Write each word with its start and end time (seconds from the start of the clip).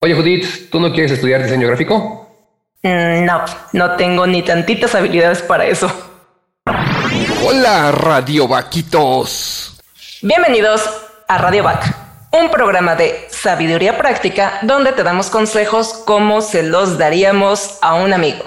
Oye, 0.00 0.14
Judith, 0.14 0.70
¿tú 0.70 0.80
no 0.80 0.92
quieres 0.92 1.12
estudiar 1.12 1.42
diseño 1.42 1.66
gráfico? 1.66 2.26
Mm, 2.82 3.24
no, 3.24 3.44
no 3.72 3.96
tengo 3.96 4.26
ni 4.26 4.42
tantitas 4.42 4.94
habilidades 4.94 5.42
para 5.42 5.66
eso. 5.66 5.90
Hola, 7.44 7.92
Radio 7.92 8.48
Vaquitos. 8.48 9.78
Bienvenidos 10.22 10.88
a 11.26 11.38
Radio 11.38 11.64
Vac, 11.64 11.94
un 12.32 12.50
programa 12.50 12.94
de 12.94 13.26
sabiduría 13.30 13.98
práctica 13.98 14.60
donde 14.62 14.92
te 14.92 15.02
damos 15.02 15.28
consejos 15.28 15.92
como 16.06 16.40
se 16.40 16.62
los 16.62 16.96
daríamos 16.96 17.78
a 17.82 17.94
un 17.94 18.14
amigo. 18.14 18.44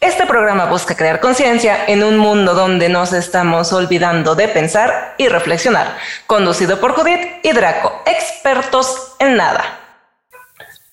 Este 0.00 0.26
programa 0.26 0.66
busca 0.66 0.94
crear 0.94 1.20
conciencia 1.20 1.86
en 1.86 2.02
un 2.02 2.18
mundo 2.18 2.54
donde 2.54 2.90
nos 2.90 3.14
estamos 3.14 3.72
olvidando 3.72 4.34
de 4.34 4.46
pensar 4.46 5.14
y 5.16 5.28
reflexionar. 5.28 5.96
Conducido 6.26 6.78
por 6.80 6.92
Judith 6.92 7.20
y 7.42 7.52
Draco, 7.52 8.02
expertos 8.04 9.14
en 9.18 9.38
nada. 9.38 9.64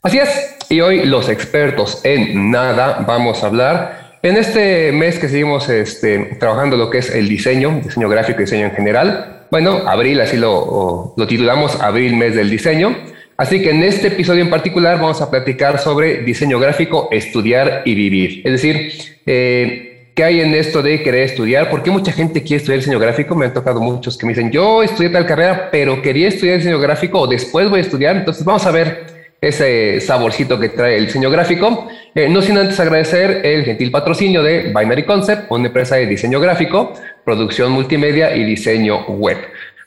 Así 0.02 0.20
es, 0.20 0.55
y 0.70 0.80
hoy 0.80 1.05
los 1.05 1.27
expertos 1.27 1.99
en 2.05 2.49
nada 2.49 3.03
vamos 3.05 3.44
a 3.44 3.47
hablar 3.47 4.17
en 4.21 4.38
este 4.38 4.94
mes 4.94 5.20
que 5.20 5.27
seguimos 5.27 5.67
este, 5.67 6.38
trabajando 6.39 6.77
lo 6.77 6.89
que 6.89 6.99
es 6.99 7.09
el 7.09 7.27
diseño, 7.27 7.81
diseño 7.83 8.08
gráfico 8.08 8.39
y 8.39 8.45
diseño 8.45 8.67
en 8.67 8.72
general. 8.72 9.47
Bueno, 9.52 9.81
abril, 9.85 10.22
así 10.22 10.38
lo, 10.38 11.13
lo 11.17 11.27
titulamos, 11.27 11.80
abril, 11.81 12.16
mes 12.16 12.35
del 12.35 12.49
diseño. 12.49 12.95
Así 13.35 13.61
que 13.61 13.71
en 13.71 13.83
este 13.83 14.07
episodio 14.07 14.43
en 14.43 14.49
particular 14.49 14.99
vamos 14.99 15.21
a 15.21 15.31
platicar 15.31 15.79
sobre 15.79 16.21
diseño 16.21 16.59
gráfico, 16.59 17.09
estudiar 17.11 17.81
y 17.83 17.95
vivir. 17.95 18.41
Es 18.45 18.51
decir, 18.51 18.91
eh, 19.25 20.09
¿qué 20.13 20.23
hay 20.23 20.41
en 20.41 20.53
esto 20.53 20.83
de 20.83 21.01
querer 21.01 21.23
estudiar? 21.23 21.69
¿Por 21.69 21.81
qué 21.81 21.89
mucha 21.89 22.11
gente 22.11 22.43
quiere 22.43 22.57
estudiar 22.57 22.79
diseño 22.79 22.99
gráfico? 22.99 23.35
Me 23.35 23.47
han 23.47 23.53
tocado 23.53 23.81
muchos 23.81 24.17
que 24.17 24.27
me 24.27 24.33
dicen, 24.33 24.51
yo 24.51 24.83
estudié 24.83 25.09
tal 25.09 25.25
carrera, 25.25 25.69
pero 25.71 25.99
quería 26.01 26.27
estudiar 26.27 26.57
diseño 26.57 26.79
gráfico 26.79 27.21
o 27.21 27.27
después 27.27 27.69
voy 27.69 27.79
a 27.79 27.81
estudiar. 27.81 28.15
Entonces 28.17 28.45
vamos 28.45 28.65
a 28.67 28.71
ver 28.71 29.13
ese 29.41 29.99
saborcito 29.99 30.59
que 30.59 30.69
trae 30.69 30.97
el 30.97 31.08
diseño 31.08 31.31
gráfico. 31.31 31.88
Eh, 32.13 32.30
no 32.30 32.41
sin 32.41 32.58
antes 32.58 32.80
agradecer 32.80 33.41
el 33.43 33.65
gentil 33.65 33.89
patrocinio 33.89 34.43
de 34.43 34.73
Binary 34.77 35.05
Concept, 35.05 35.52
una 35.52 35.67
empresa 35.67 35.95
de 35.95 36.05
diseño 36.05 36.39
gráfico, 36.39 36.93
producción 37.25 37.71
multimedia 37.71 38.36
y 38.36 38.43
diseño 38.43 39.05
web. 39.08 39.38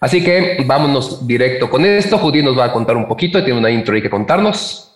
Así 0.01 0.23
que 0.23 0.63
vámonos 0.67 1.27
directo 1.27 1.71
con 1.71 1.85
esto. 1.85 2.19
Judy 2.19 2.43
nos 2.43 2.59
va 2.59 2.67
a 2.67 2.73
contar 2.73 2.97
un 2.97 3.07
poquito, 3.07 3.43
tiene 3.43 3.59
una 3.59 3.71
intro 3.71 3.97
y 3.97 4.03
que 4.03 4.11
contarnos. 4.11 4.96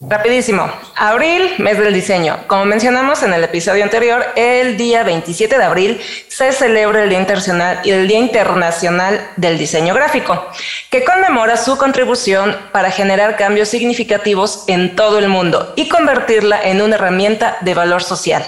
Rapidísimo. 0.00 0.68
Abril, 0.96 1.54
mes 1.58 1.78
del 1.78 1.94
diseño. 1.94 2.36
Como 2.48 2.64
mencionamos 2.64 3.22
en 3.22 3.32
el 3.32 3.44
episodio 3.44 3.84
anterior, 3.84 4.26
el 4.34 4.76
día 4.76 5.04
27 5.04 5.56
de 5.56 5.64
abril 5.64 6.00
se 6.26 6.50
celebra 6.50 7.04
el 7.04 7.10
Día 7.10 7.20
Internacional 7.20 7.80
el 7.84 8.08
Día 8.08 8.18
Internacional 8.18 9.30
del 9.36 9.56
Diseño 9.56 9.94
Gráfico, 9.94 10.46
que 10.90 11.04
conmemora 11.04 11.56
su 11.56 11.78
contribución 11.78 12.56
para 12.72 12.90
generar 12.90 13.36
cambios 13.36 13.68
significativos 13.68 14.64
en 14.66 14.96
todo 14.96 15.20
el 15.20 15.28
mundo 15.28 15.72
y 15.76 15.88
convertirla 15.88 16.60
en 16.60 16.82
una 16.82 16.96
herramienta 16.96 17.56
de 17.60 17.74
valor 17.74 18.02
social. 18.02 18.44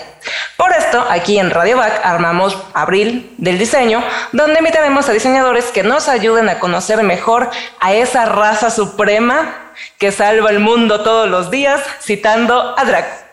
Por 0.56 0.72
esto, 0.72 1.06
aquí 1.08 1.38
en 1.38 1.50
Radio 1.50 1.76
Back 1.76 2.00
armamos 2.02 2.58
Abril 2.74 3.32
del 3.38 3.58
Diseño, 3.58 4.02
donde 4.32 4.58
invitaremos 4.58 5.08
a 5.08 5.12
diseñadores 5.12 5.66
que 5.66 5.84
nos 5.84 6.08
ayuden 6.08 6.48
a 6.48 6.58
conocer 6.58 7.04
mejor 7.04 7.50
a 7.78 7.94
esa 7.94 8.24
raza 8.24 8.70
suprema 8.70 9.65
que 9.98 10.12
salva 10.12 10.50
el 10.50 10.60
mundo 10.60 11.02
todos 11.02 11.28
los 11.28 11.50
días, 11.50 11.82
citando 12.00 12.74
a 12.78 12.84
Draco. 12.84 13.26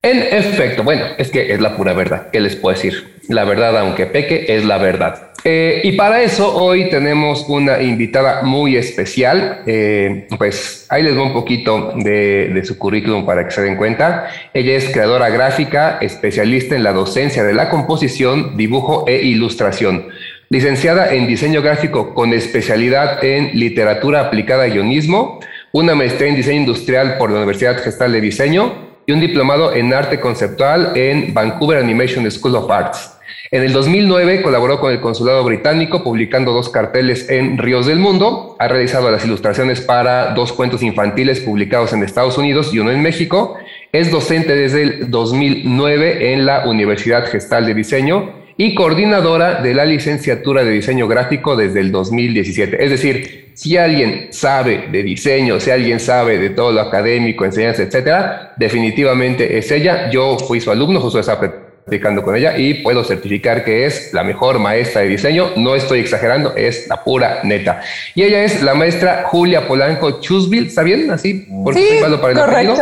En 0.00 0.22
efecto, 0.22 0.84
bueno, 0.84 1.04
es 1.18 1.30
que 1.30 1.52
es 1.52 1.60
la 1.60 1.76
pura 1.76 1.92
verdad. 1.92 2.28
¿Qué 2.30 2.40
les 2.40 2.54
puedo 2.54 2.74
decir? 2.74 3.18
La 3.28 3.44
verdad, 3.44 3.76
aunque 3.78 4.06
peque, 4.06 4.46
es 4.48 4.64
la 4.64 4.78
verdad. 4.78 5.32
Eh, 5.44 5.80
y 5.82 5.92
para 5.92 6.22
eso 6.22 6.54
hoy 6.56 6.88
tenemos 6.88 7.46
una 7.48 7.82
invitada 7.82 8.42
muy 8.42 8.76
especial. 8.76 9.62
Eh, 9.66 10.28
pues 10.38 10.86
ahí 10.88 11.02
les 11.02 11.16
voy 11.16 11.26
un 11.26 11.32
poquito 11.32 11.94
de, 11.96 12.48
de, 12.54 12.64
su 12.64 12.78
currículum 12.78 13.26
para 13.26 13.44
que 13.44 13.50
se 13.50 13.62
den 13.62 13.76
cuenta. 13.76 14.28
Ella 14.54 14.76
es 14.76 14.88
creadora 14.88 15.30
gráfica, 15.30 15.98
especialista 16.00 16.76
en 16.76 16.84
la 16.84 16.92
docencia 16.92 17.42
de 17.42 17.54
la 17.54 17.68
composición, 17.68 18.56
dibujo 18.56 19.04
e 19.08 19.16
ilustración 19.16 20.08
licenciada 20.50 21.12
en 21.12 21.26
diseño 21.26 21.60
gráfico 21.60 22.14
con 22.14 22.32
especialidad 22.32 23.22
en 23.22 23.58
literatura 23.58 24.20
aplicada 24.20 24.64
a 24.64 24.68
guionismo, 24.68 25.40
una 25.72 25.94
maestría 25.94 26.30
en 26.30 26.36
diseño 26.36 26.60
industrial 26.60 27.18
por 27.18 27.30
la 27.30 27.36
Universidad 27.38 27.82
Gestal 27.82 28.12
de 28.12 28.20
Diseño 28.22 28.72
y 29.06 29.12
un 29.12 29.20
diplomado 29.20 29.74
en 29.74 29.92
arte 29.92 30.20
conceptual 30.20 30.92
en 30.94 31.34
Vancouver 31.34 31.78
Animation 31.78 32.30
School 32.30 32.56
of 32.56 32.70
Arts. 32.70 33.14
En 33.50 33.62
el 33.62 33.72
2009 33.72 34.42
colaboró 34.42 34.80
con 34.80 34.92
el 34.92 35.00
Consulado 35.00 35.44
Británico 35.44 36.02
publicando 36.02 36.52
dos 36.52 36.68
carteles 36.68 37.28
en 37.30 37.56
Ríos 37.56 37.86
del 37.86 37.98
Mundo. 37.98 38.56
Ha 38.58 38.68
realizado 38.68 39.10
las 39.10 39.24
ilustraciones 39.24 39.80
para 39.80 40.34
dos 40.34 40.52
cuentos 40.52 40.82
infantiles 40.82 41.40
publicados 41.40 41.92
en 41.92 42.02
Estados 42.02 42.36
Unidos 42.36 42.74
y 42.74 42.78
uno 42.78 42.90
en 42.90 43.02
México. 43.02 43.56
Es 43.92 44.10
docente 44.10 44.54
desde 44.54 44.82
el 44.82 45.10
2009 45.10 46.34
en 46.34 46.44
la 46.44 46.66
Universidad 46.66 47.26
Gestal 47.26 47.64
de 47.64 47.74
Diseño 47.74 48.37
y 48.60 48.74
coordinadora 48.74 49.62
de 49.62 49.72
la 49.72 49.84
licenciatura 49.84 50.64
de 50.64 50.72
diseño 50.72 51.06
gráfico 51.06 51.54
desde 51.54 51.78
el 51.78 51.92
2017. 51.92 52.84
Es 52.84 52.90
decir, 52.90 53.52
si 53.54 53.76
alguien 53.76 54.28
sabe 54.32 54.88
de 54.90 55.04
diseño, 55.04 55.60
si 55.60 55.70
alguien 55.70 56.00
sabe 56.00 56.38
de 56.38 56.50
todo 56.50 56.72
lo 56.72 56.80
académico, 56.80 57.44
enseñanza, 57.44 57.84
etcétera, 57.84 58.54
definitivamente 58.56 59.56
es 59.56 59.70
ella. 59.70 60.10
Yo 60.10 60.36
fui 60.38 60.60
su 60.60 60.72
alumno, 60.72 61.00
justo 61.00 61.20
estaba 61.20 61.40
platicando 61.84 62.24
con 62.24 62.34
ella 62.34 62.58
y 62.58 62.74
puedo 62.82 63.04
certificar 63.04 63.64
que 63.64 63.86
es 63.86 64.12
la 64.12 64.24
mejor 64.24 64.58
maestra 64.58 65.02
de 65.02 65.08
diseño. 65.08 65.52
No 65.54 65.76
estoy 65.76 66.00
exagerando, 66.00 66.56
es 66.56 66.88
la 66.88 67.04
pura 67.04 67.38
neta. 67.44 67.80
Y 68.16 68.24
ella 68.24 68.42
es 68.42 68.60
la 68.60 68.74
maestra 68.74 69.22
Julia 69.28 69.68
Polanco 69.68 70.20
Chusville, 70.20 70.66
¿está 70.66 70.82
bien? 70.82 71.08
Así, 71.12 71.46
porque 71.62 71.80
sí, 71.80 71.86
para 72.20 72.32
el 72.32 72.38
correcto. 72.38 72.74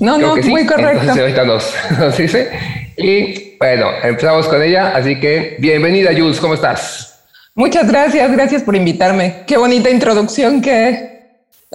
No, 0.00 0.18
no, 0.18 0.36
muy 0.36 0.66
correcto. 0.66 1.00
Entonces 1.00 1.22
ahorita 1.22 1.44
nos, 1.44 1.74
nos 1.98 2.18
dice. 2.18 2.85
Y 2.96 3.56
bueno, 3.58 3.88
empezamos 4.02 4.48
con 4.48 4.62
ella, 4.62 4.96
así 4.96 5.20
que 5.20 5.56
bienvenida 5.58 6.12
Jules, 6.16 6.40
¿cómo 6.40 6.54
estás? 6.54 7.20
Muchas 7.54 7.86
gracias, 7.88 8.32
gracias 8.32 8.62
por 8.62 8.74
invitarme. 8.74 9.44
Qué 9.46 9.58
bonita 9.58 9.90
introducción 9.90 10.62
que 10.62 11.16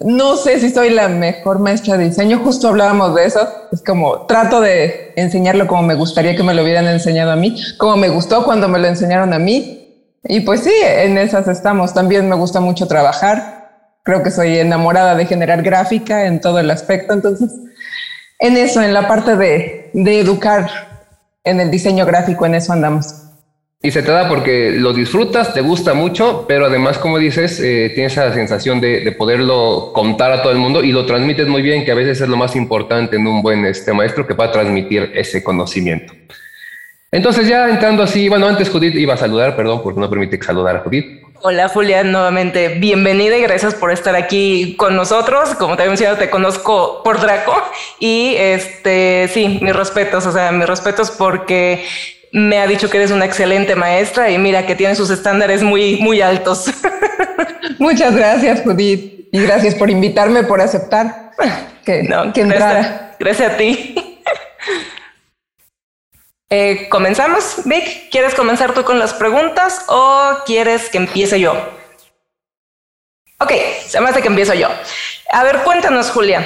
no 0.03 0.35
sé 0.35 0.59
si 0.59 0.71
soy 0.71 0.89
la 0.89 1.09
mejor 1.09 1.59
maestra 1.59 1.97
de 1.97 2.05
diseño, 2.05 2.39
justo 2.39 2.69
hablábamos 2.69 3.13
de 3.13 3.25
eso, 3.25 3.47
es 3.71 3.83
como 3.83 4.25
trato 4.25 4.61
de 4.61 5.13
enseñarlo 5.15 5.67
como 5.67 5.83
me 5.83 5.93
gustaría 5.93 6.35
que 6.35 6.43
me 6.43 6.55
lo 6.55 6.63
hubieran 6.63 6.87
enseñado 6.87 7.31
a 7.31 7.35
mí, 7.35 7.55
como 7.77 7.97
me 7.97 8.09
gustó 8.09 8.43
cuando 8.43 8.67
me 8.67 8.79
lo 8.79 8.88
enseñaron 8.88 9.33
a 9.33 9.39
mí. 9.39 9.77
Y 10.23 10.41
pues 10.41 10.61
sí, 10.61 10.73
en 10.83 11.17
esas 11.17 11.47
estamos. 11.47 11.93
También 11.93 12.29
me 12.29 12.35
gusta 12.35 12.59
mucho 12.59 12.88
trabajar. 12.88 13.71
Creo 14.03 14.21
que 14.21 14.29
soy 14.29 14.57
enamorada 14.57 15.15
de 15.15 15.25
generar 15.25 15.63
gráfica 15.63 16.25
en 16.25 16.39
todo 16.41 16.59
el 16.59 16.69
aspecto. 16.69 17.13
Entonces, 17.13 17.49
en 18.38 18.55
eso, 18.55 18.83
en 18.83 18.93
la 18.93 19.07
parte 19.07 19.35
de, 19.35 19.89
de 19.93 20.19
educar 20.19 20.91
en 21.44 21.59
el 21.59 21.72
diseño 21.72 22.06
gráfico, 22.06 22.46
en 22.46 22.56
eso 22.56 22.74
andamos. 22.74 23.22
Y 23.84 23.90
se 23.90 24.03
te 24.03 24.12
da 24.12 24.29
porque 24.29 24.74
lo 24.78 24.94
disfrutas, 24.94 25.56
te 25.56 25.62
gusta 25.62 25.96
mucho, 25.96 26.46
pero 26.47 26.68
además, 26.68 27.00
como 27.00 27.18
dices, 27.18 27.59
eh, 27.59 27.91
tienes 27.96 28.12
esa 28.12 28.31
sensación 28.31 28.79
de, 28.79 29.12
poderlo 29.18 29.91
contar 29.91 30.31
a 30.31 30.44
todo 30.44 30.51
el 30.51 30.59
mundo 30.59 30.84
y 30.84 30.91
lo 30.91 31.07
transmites 31.07 31.47
muy 31.47 31.63
bien, 31.63 31.84
que 31.84 31.91
a 31.91 31.96
veces 31.96 32.22
es 32.22 32.30
lo 32.30 32.38
más 32.38 32.56
importante 32.56 33.16
en 33.16 33.25
un 33.25 33.41
buen 33.41 33.66
este, 33.66 33.91
maestro 33.91 34.28
que 34.28 34.35
pueda 34.35 34.51
transmitir 34.51 35.12
ese 35.16 35.44
conocimiento. 35.44 36.13
Entonces, 37.12 37.47
ya 37.47 37.69
entrando 37.69 38.03
así, 38.03 38.30
bueno, 38.30 38.47
antes 38.47 38.69
Judith 38.69 38.96
iba 38.96 39.16
a 39.16 39.18
saludar, 39.18 39.56
perdón, 39.56 39.81
porque 39.84 40.00
no 40.00 40.09
permite 40.09 40.41
saludar 40.41 40.75
a 40.75 40.80
Judith. 40.81 41.22
Hola 41.44 41.69
Julia, 41.69 42.03
nuevamente 42.03 42.68
bienvenida 42.68 43.35
y 43.35 43.41
gracias 43.41 43.74
por 43.74 43.91
estar 43.91 44.16
aquí 44.16 44.75
con 44.78 44.96
nosotros. 44.96 45.56
Como 45.56 45.75
te 45.75 45.81
había 45.81 45.90
mencionado, 45.90 46.19
te 46.19 46.29
conozco 46.29 47.02
por 47.03 47.19
Draco 47.19 47.56
y 48.00 48.35
este, 48.38 49.28
sí, 49.34 49.57
mis 49.59 49.75
respetos, 49.75 50.28
o 50.28 50.31
sea, 50.31 50.51
mis 50.51 50.68
respetos 50.68 51.09
porque 51.09 51.84
me 52.31 52.59
ha 52.59 52.68
dicho 52.68 52.91
que 52.91 52.97
eres 52.97 53.09
una 53.09 53.25
excelente 53.25 53.75
maestra 53.75 54.30
y 54.30 54.38
mira 54.38 54.68
que 54.68 54.75
tiene 54.75 54.94
sus 54.94 55.09
estándares 55.09 55.63
muy, 55.63 55.97
muy 55.97 56.22
altos. 56.22 56.66
Muchas 57.80 58.16
gracias, 58.16 58.62
Judith, 58.62 59.27
y 59.31 59.42
gracias 59.42 59.74
por 59.74 59.89
invitarme, 59.89 60.44
por 60.44 60.62
aceptar 60.62 61.31
que, 61.83 62.04
no, 62.04 62.31
que 62.33 62.42
entrara. 62.42 63.15
gracias 63.19 63.54
a 63.54 63.57
ti. 63.57 63.95
Eh, 66.53 66.89
¿Comenzamos? 66.89 67.62
Vic, 67.63 68.09
¿quieres 68.12 68.36
comenzar 68.36 68.74
tú 68.74 68.83
con 68.83 69.00
las 69.00 69.13
preguntas 69.13 69.86
o 69.88 70.33
quieres 70.45 70.89
que 70.89 70.98
empiece 70.98 71.39
yo? 71.39 71.53
Ok, 73.39 73.53
se 73.88 74.01
me 74.01 74.09
hace 74.09 74.21
que 74.21 74.27
empiezo 74.27 74.53
yo. 74.53 74.68
A 75.31 75.44
ver, 75.45 75.59
cuéntanos, 75.63 76.12
Julia. 76.12 76.45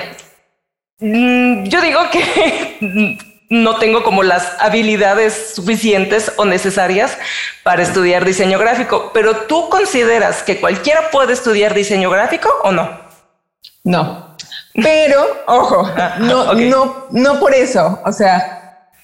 Mm, 0.99 1.63
yo 1.63 1.81
digo 1.81 2.01
que 2.11 3.17
no 3.49 3.77
tengo 3.79 4.03
como 4.03 4.21
las 4.21 4.55
habilidades 4.59 5.55
suficientes 5.55 6.31
o 6.37 6.45
necesarias 6.45 7.17
para 7.63 7.81
estudiar 7.81 8.25
diseño 8.25 8.59
gráfico, 8.59 9.09
pero 9.11 9.35
¿tú 9.47 9.69
consideras 9.69 10.43
que 10.43 10.59
cualquiera 10.59 11.09
puede 11.09 11.33
estudiar 11.33 11.73
diseño 11.73 12.11
gráfico 12.11 12.47
o 12.61 12.71
no? 12.71 13.01
No, 13.83 14.37
pero 14.75 15.43
ojo, 15.47 15.91
ah, 15.97 16.17
no, 16.19 16.53
no, 16.53 17.07
no 17.09 17.39
por 17.39 17.55
eso. 17.55 17.99
O 18.05 18.11
sea, 18.11 18.54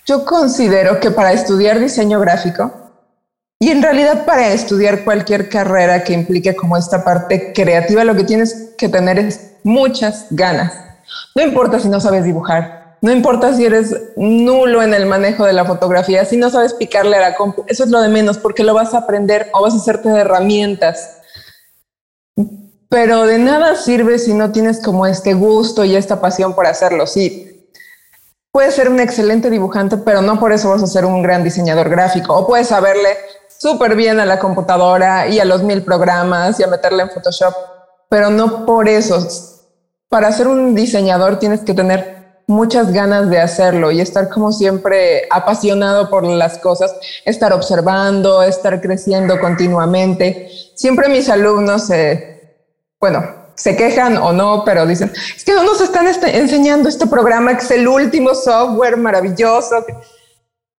yo 0.05 0.25
considero 0.25 0.99
que 0.99 1.11
para 1.11 1.33
estudiar 1.33 1.79
diseño 1.79 2.19
gráfico 2.19 2.71
Y 3.59 3.69
en 3.69 3.83
realidad 3.83 4.25
para 4.25 4.51
estudiar 4.53 5.03
cualquier 5.03 5.47
carrera 5.47 6.03
que 6.03 6.13
implique 6.13 6.55
como 6.55 6.77
esta 6.77 7.03
parte 7.03 7.53
creativa, 7.53 8.03
lo 8.03 8.15
que 8.15 8.23
tienes 8.23 8.73
que 8.75 8.89
tener 8.89 9.19
es 9.19 9.51
muchas 9.63 10.25
ganas. 10.31 10.73
No 11.35 11.43
importa 11.43 11.79
si 11.79 11.87
no 11.87 11.99
sabes 11.99 12.23
dibujar, 12.23 12.97
no 13.01 13.11
importa 13.11 13.53
si 13.55 13.65
eres 13.65 13.95
nulo 14.15 14.81
en 14.81 14.93
el 14.93 15.05
manejo 15.05 15.45
de 15.45 15.53
la 15.53 15.65
fotografía, 15.65 16.25
si 16.25 16.37
no 16.37 16.49
sabes 16.49 16.73
picarle 16.73 17.17
a 17.17 17.29
la 17.29 17.35
compu, 17.35 17.63
eso 17.67 17.83
es 17.83 17.89
lo 17.89 18.01
de 18.01 18.09
menos 18.09 18.37
porque 18.37 18.63
lo 18.63 18.73
vas 18.73 18.93
a 18.93 18.99
aprender 18.99 19.49
o 19.53 19.61
vas 19.61 19.73
a 19.73 19.77
hacerte 19.77 20.09
de 20.09 20.21
herramientas. 20.21 21.17
Pero 22.89 23.25
de 23.25 23.37
nada 23.37 23.75
sirve 23.75 24.19
si 24.19 24.33
no 24.33 24.51
tienes 24.51 24.81
como 24.81 25.07
este 25.07 25.33
gusto 25.33 25.85
y 25.85 25.95
esta 25.95 26.19
pasión 26.19 26.53
por 26.53 26.65
hacerlo. 26.67 27.07
Sí, 27.07 27.50
puedes 28.51 28.75
ser 28.75 28.89
un 28.89 28.99
excelente 28.99 29.49
dibujante, 29.49 29.97
pero 29.97 30.21
no 30.21 30.39
por 30.39 30.51
eso 30.51 30.69
vas 30.69 30.83
a 30.83 30.87
ser 30.87 31.05
un 31.05 31.21
gran 31.21 31.43
diseñador 31.43 31.89
gráfico. 31.89 32.35
O 32.35 32.47
puedes 32.47 32.67
saberle 32.67 33.09
súper 33.47 33.95
bien 33.95 34.19
a 34.19 34.25
la 34.25 34.39
computadora 34.39 35.27
y 35.27 35.39
a 35.39 35.45
los 35.45 35.63
mil 35.63 35.83
programas 35.83 36.59
y 36.59 36.63
a 36.63 36.67
meterle 36.67 37.03
en 37.03 37.09
Photoshop, 37.09 37.53
pero 38.09 38.29
no 38.29 38.65
por 38.65 38.89
eso. 38.89 39.25
Para 40.09 40.31
ser 40.31 40.47
un 40.47 40.75
diseñador 40.75 41.39
tienes 41.39 41.61
que 41.61 41.73
tener 41.73 42.21
muchas 42.47 42.91
ganas 42.91 43.29
de 43.29 43.39
hacerlo 43.39 43.91
y 43.91 44.01
estar 44.01 44.27
como 44.27 44.51
siempre 44.51 45.27
apasionado 45.29 46.09
por 46.09 46.25
las 46.25 46.57
cosas, 46.57 46.93
estar 47.23 47.53
observando, 47.53 48.43
estar 48.43 48.81
creciendo 48.81 49.39
continuamente. 49.39 50.49
Siempre 50.75 51.07
mis 51.07 51.29
alumnos, 51.29 51.89
eh, 51.91 52.57
bueno, 52.99 53.40
se 53.61 53.75
quejan 53.75 54.17
o 54.17 54.33
no, 54.33 54.63
pero 54.65 54.87
dicen, 54.87 55.11
es 55.37 55.43
que 55.43 55.53
no 55.53 55.63
nos 55.63 55.79
están 55.81 56.07
este, 56.07 56.35
enseñando 56.35 56.89
este 56.89 57.05
programa 57.05 57.55
que 57.55 57.63
es 57.63 57.69
el 57.69 57.87
último 57.87 58.33
software 58.33 58.97
maravilloso. 58.97 59.85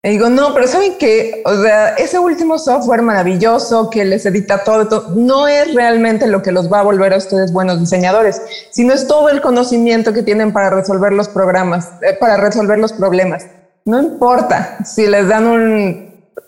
Y 0.02 0.08
digo, 0.08 0.29
no, 0.29 0.52
pero 0.52 0.67
¿saben 0.67 0.99
que 0.99 1.44
O 1.44 1.62
sea, 1.62 1.90
ese 1.90 2.19
último 2.19 2.58
software 2.58 3.02
maravilloso 3.02 3.88
que 3.88 4.05
les 4.05 4.26
edita 4.26 4.64
todo, 4.64 5.11
no 5.14 5.46
es 5.46 5.73
realmente 5.75 6.26
lo 6.26 6.43
que 6.43 6.50
los 6.50 6.73
va 6.73 6.81
a 6.81 6.82
volver 6.82 7.14
a 7.14 7.19
ustedes 7.19 7.52
buenos 7.52 7.79
diseñadores, 7.79 8.43
sino 8.73 8.93
es 8.94 9.06
todo 9.06 9.29
el 9.29 9.40
conocimiento 9.40 10.12
que 10.12 10.25
tienen 10.25 10.52
para 10.52 10.70
resolver 10.70 11.12
los 11.12 11.29
programas, 11.29 11.88
eh, 12.02 12.17
para 12.19 12.37
resolver 12.37 12.81
los 12.81 12.93
problemas. 12.93 13.46
No 13.84 14.02
importa 14.02 14.79
si 14.84 15.06
les 15.06 15.29
dan 15.29 15.46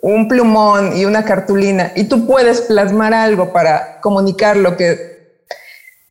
un 0.02 0.28
plumón 0.28 0.96
y 0.96 1.04
una 1.04 1.24
cartulina 1.24 1.92
y 1.94 2.04
tú 2.04 2.26
puedes 2.26 2.62
plasmar 2.62 3.14
algo 3.14 3.52
para 3.52 4.00
comunicar 4.00 4.56
lo 4.56 4.76
que 4.76 5.13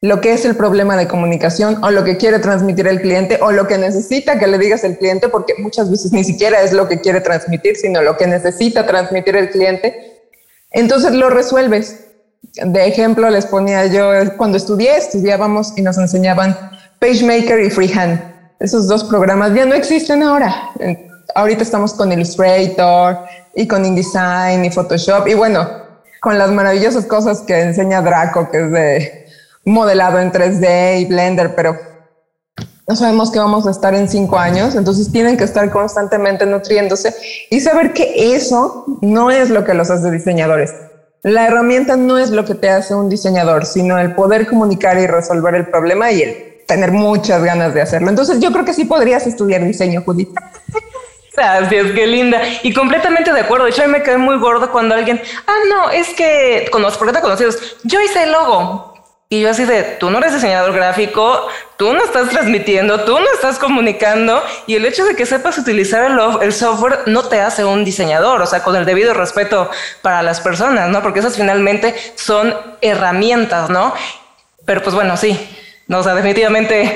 lo 0.03 0.19
que 0.19 0.33
es 0.33 0.43
el 0.43 0.57
problema 0.57 0.97
de 0.97 1.07
comunicación 1.07 1.81
o 1.81 1.89
lo 1.89 2.03
que 2.03 2.17
quiere 2.17 2.39
transmitir 2.39 2.87
el 2.87 2.99
cliente 2.99 3.39
o 3.41 3.53
lo 3.53 3.67
que 3.67 3.77
necesita 3.77 4.37
que 4.37 4.47
le 4.47 4.57
digas 4.57 4.83
el 4.83 4.97
cliente, 4.97 5.29
porque 5.29 5.53
muchas 5.59 5.89
veces 5.89 6.11
ni 6.11 6.25
siquiera 6.25 6.61
es 6.61 6.73
lo 6.73 6.89
que 6.89 6.99
quiere 6.99 7.21
transmitir, 7.21 7.77
sino 7.77 8.01
lo 8.01 8.17
que 8.17 8.27
necesita 8.27 8.85
transmitir 8.85 9.37
el 9.37 9.49
cliente. 9.49 10.25
Entonces 10.71 11.13
lo 11.13 11.29
resuelves. 11.29 12.01
De 12.65 12.85
ejemplo, 12.85 13.29
les 13.29 13.45
ponía 13.45 13.85
yo, 13.85 14.11
cuando 14.35 14.57
estudié, 14.57 14.97
estudiábamos 14.97 15.71
y 15.77 15.81
nos 15.81 15.97
enseñaban 15.97 16.53
PageMaker 16.99 17.61
y 17.61 17.69
Freehand. 17.69 18.21
Esos 18.59 18.89
dos 18.89 19.05
programas 19.05 19.53
ya 19.53 19.65
no 19.65 19.73
existen 19.73 20.21
ahora. 20.21 20.69
Ahorita 21.33 21.63
estamos 21.63 21.93
con 21.93 22.11
Illustrator 22.11 23.19
y 23.55 23.65
con 23.69 23.85
InDesign 23.85 24.65
y 24.65 24.69
Photoshop 24.69 25.29
y 25.29 25.33
bueno, 25.33 25.65
con 26.19 26.37
las 26.37 26.51
maravillosas 26.51 27.05
cosas 27.05 27.39
que 27.39 27.57
enseña 27.57 28.01
Draco, 28.01 28.51
que 28.51 28.65
es 28.65 28.71
de 28.71 29.22
modelado 29.65 30.19
en 30.19 30.31
3D 30.31 31.01
y 31.01 31.05
Blender, 31.05 31.55
pero 31.55 31.77
no 32.87 32.95
sabemos 32.95 33.31
que 33.31 33.39
vamos 33.39 33.65
a 33.65 33.71
estar 33.71 33.95
en 33.95 34.09
cinco 34.09 34.37
años, 34.37 34.75
entonces 34.75 35.11
tienen 35.11 35.37
que 35.37 35.45
estar 35.45 35.69
constantemente 35.71 36.45
nutriéndose 36.45 37.15
y 37.49 37.61
saber 37.61 37.93
que 37.93 38.35
eso 38.35 38.85
no 39.01 39.31
es 39.31 39.49
lo 39.49 39.63
que 39.63 39.73
los 39.73 39.89
hace 39.89 40.11
diseñadores. 40.11 40.73
La 41.23 41.47
herramienta 41.47 41.95
no 41.95 42.17
es 42.17 42.31
lo 42.31 42.43
que 42.43 42.55
te 42.55 42.69
hace 42.69 42.93
un 42.93 43.07
diseñador, 43.07 43.65
sino 43.65 43.97
el 43.97 44.13
poder 44.13 44.45
comunicar 44.45 44.99
y 44.99 45.07
resolver 45.07 45.55
el 45.55 45.67
problema 45.67 46.11
y 46.11 46.21
el 46.21 46.65
tener 46.67 46.91
muchas 46.91 47.41
ganas 47.41 47.73
de 47.73 47.81
hacerlo. 47.81 48.09
Entonces 48.09 48.41
yo 48.41 48.51
creo 48.51 48.65
que 48.65 48.73
sí 48.73 48.83
podrías 48.83 49.25
estudiar 49.25 49.63
diseño, 49.63 50.03
Judith. 50.05 50.29
Es, 51.37 51.91
qué 51.93 52.07
linda. 52.07 52.41
Y 52.61 52.73
completamente 52.73 53.33
de 53.33 53.39
acuerdo. 53.39 53.65
De 53.65 53.71
hecho, 53.71 53.87
me 53.87 54.03
quedé 54.03 54.17
muy 54.17 54.37
gordo 54.37 54.71
cuando 54.71 54.95
alguien, 54.95 55.21
ah, 55.47 55.55
no, 55.69 55.89
es 55.89 56.09
que 56.09 56.67
con 56.71 56.81
los 56.81 56.97
proyectos 56.97 57.23
conocidos, 57.23 57.77
yo 57.83 58.01
hice 58.01 58.23
el 58.23 58.31
logo. 58.31 58.92
Y 59.29 59.41
yo 59.41 59.49
así 59.49 59.65
de, 59.65 59.81
tú 59.99 60.11
no 60.11 60.19
eres 60.19 60.33
diseñador 60.33 60.73
gráfico, 60.73 61.47
tú 61.75 61.91
no 61.93 62.03
estás 62.03 62.29
transmitiendo, 62.29 63.01
tú 63.01 63.19
no 63.19 63.25
estás 63.33 63.57
comunicando 63.57 64.43
y 64.67 64.75
el 64.75 64.85
hecho 64.85 65.05
de 65.05 65.15
que 65.15 65.25
sepas 65.25 65.57
utilizar 65.57 66.11
el, 66.41 66.53
software 66.53 66.99
no 67.07 67.23
te 67.23 67.41
hace 67.41 67.65
un 67.65 67.83
diseñador, 67.83 68.41
o 68.41 68.45
sea, 68.45 68.61
con 68.61 68.75
el 68.75 68.85
debido 68.85 69.13
respeto 69.15 69.71
para 70.03 70.21
las 70.21 70.39
personas, 70.39 70.89
¿no? 70.89 71.01
Porque 71.01 71.19
esas 71.19 71.35
finalmente 71.35 71.95
son 72.15 72.55
herramientas, 72.81 73.71
¿no? 73.71 73.95
Pero 74.65 74.83
pues 74.83 74.93
bueno, 74.93 75.17
sí, 75.17 75.39
no, 75.87 75.99
o 75.99 76.03
sea, 76.03 76.13
definitivamente 76.13 76.95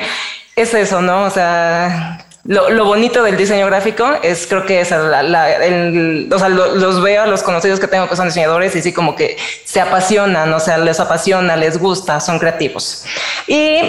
es 0.55 0.73
eso, 0.75 1.01
¿no? 1.01 1.23
O 1.23 1.29
sea, 1.31 2.26
lo, 2.47 2.85
bonito 2.85 3.23
del 3.23 3.35
diseño 3.35 3.65
gráfico 3.65 4.05
es, 4.23 4.47
creo 4.47 4.65
que 4.65 4.79
es 4.79 4.91
los 4.91 7.03
veo 7.03 7.23
a 7.23 7.27
los 7.27 7.43
conocidos 7.43 7.79
que 7.79 7.87
tengo 7.87 8.07
que 8.07 8.15
son 8.15 8.27
diseñadores 8.27 8.75
y 8.75 8.81
sí 8.81 8.93
como 8.93 9.15
que 9.15 9.35
se 9.65 9.81
apasionan, 9.81 10.53
o 10.53 10.59
sea, 10.59 10.77
les 10.77 10.99
apasiona, 10.99 11.57
les 11.57 11.77
gusta, 11.77 12.21
son 12.21 12.39
creativos. 12.39 13.03
¿Y 13.47 13.81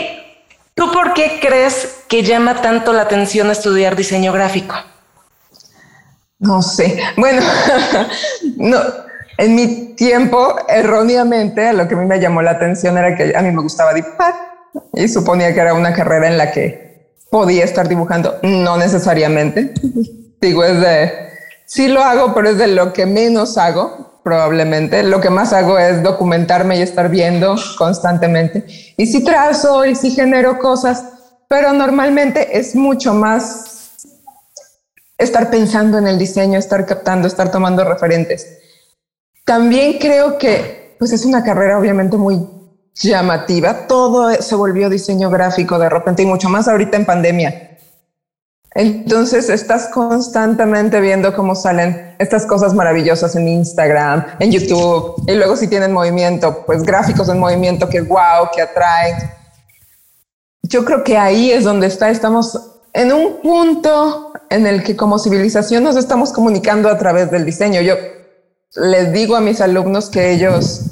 tú 0.75 0.91
por 0.93 1.15
qué 1.15 1.39
crees 1.41 2.01
que 2.09 2.25
llama 2.25 2.61
tanto 2.61 2.93
la 2.93 3.03
atención 3.03 3.51
estudiar 3.53 3.95
diseño 3.95 4.33
gráfico? 4.33 4.75
No 6.41 6.61
sé. 6.61 7.01
Bueno, 7.17 7.43
no, 8.57 8.81
en 9.39 9.55
mi 9.55 9.95
tiempo, 9.95 10.57
erróneamente, 10.69 11.73
lo 11.73 11.87
que 11.87 11.95
a 11.95 11.99
mí 11.99 12.07
me 12.07 12.19
llamó 12.19 12.43
la 12.43 12.53
atención 12.53 12.99
era 12.99 13.17
que 13.17 13.37
a 13.37 13.43
mí 13.43 13.53
me 13.53 13.63
gustaba 13.63 13.95
dibujar 13.95 14.35
y 14.95 15.07
suponía 15.07 15.55
que 15.55 15.61
era 15.61 15.75
una 15.75 15.95
carrera 15.95 16.27
en 16.27 16.39
la 16.39 16.51
que 16.51 16.88
podía 17.31 17.65
estar 17.65 17.89
dibujando, 17.89 18.39
no 18.43 18.77
necesariamente. 18.77 19.75
Digo, 20.41 20.65
es 20.65 20.81
de, 20.81 21.13
sí 21.67 21.89
lo 21.89 22.03
hago, 22.03 22.35
pero 22.35 22.51
es 22.51 22.59
de 22.59 22.69
lo 22.69 22.93
que 22.93 23.07
menos 23.07 23.59
hago, 23.59 24.21
probablemente. 24.23 25.03
Lo 25.03 25.21
que 25.21 25.31
más 25.31 25.53
hago 25.53 25.79
es 25.79 26.03
documentarme 26.03 26.79
y 26.79 26.83
estar 26.83 27.09
viendo 27.09 27.57
constantemente. 27.77 28.65
Y 28.97 29.07
sí 29.07 29.25
trazo 29.25 29.85
y 29.85 29.95
sí 29.95 30.11
genero 30.11 30.59
cosas, 30.59 31.05
pero 31.49 31.73
normalmente 31.73 32.59
es 32.59 32.75
mucho 32.75 33.15
más 33.15 33.69
estar 35.17 35.51
pensando 35.51 35.99
en 35.99 36.07
el 36.07 36.19
diseño, 36.19 36.59
estar 36.59 36.87
captando, 36.87 37.27
estar 37.27 37.51
tomando 37.51 37.85
referentes. 37.85 38.59
También 39.45 39.99
creo 39.99 40.39
que 40.39 40.97
pues 40.99 41.13
es 41.13 41.25
una 41.25 41.43
carrera 41.43 41.79
obviamente 41.79 42.17
muy 42.17 42.58
llamativa. 42.95 43.87
Todo 43.87 44.33
se 44.41 44.55
volvió 44.55 44.89
diseño 44.89 45.31
gráfico 45.31 45.79
de 45.79 45.89
repente 45.89 46.23
y 46.23 46.27
mucho 46.27 46.49
más 46.49 46.69
ahorita 46.69 46.97
en 46.97 47.07
pandemia. 47.07 47.79
Entonces 48.75 49.49
estás 49.49 49.89
constantemente 49.89 51.01
viendo 51.01 51.35
cómo 51.35 51.55
salen 51.55 52.15
estas 52.19 52.47
cosas 52.47 52.75
maravillosas 52.75 53.35
en 53.35 53.49
Instagram, 53.49 54.25
en 54.39 54.53
YouTube, 54.53 55.23
y 55.27 55.35
luego 55.35 55.57
si 55.57 55.69
tienen 55.69 55.93
movimiento, 55.93 56.65
pues 56.67 56.83
gráficos 56.83 57.29
en 57.29 57.39
movimiento 57.39 57.89
que 57.89 58.03
wow, 58.03 58.51
que 58.55 58.63
atraen. 58.63 59.17
Yo 60.63 60.85
creo 60.85 61.03
que 61.03 61.17
ahí 61.17 61.51
es 61.51 61.65
donde 61.65 61.87
está, 61.87 62.11
estamos 62.11 62.61
en 62.93 63.13
un 63.13 63.41
punto 63.43 64.33
en 64.51 64.67
el 64.67 64.83
que 64.83 64.97
como 64.97 65.19
civilización 65.19 65.83
nos 65.83 65.97
estamos 65.97 66.33
comunicando 66.33 66.89
a 66.89 66.99
través 66.99 67.31
del 67.31 67.45
diseño. 67.45 67.81
Yo 67.81 67.95
les 68.77 69.13
digo 69.13 69.35
a 69.35 69.41
mis 69.41 69.61
alumnos 69.61 70.11
que 70.11 70.31
ellos 70.31 70.83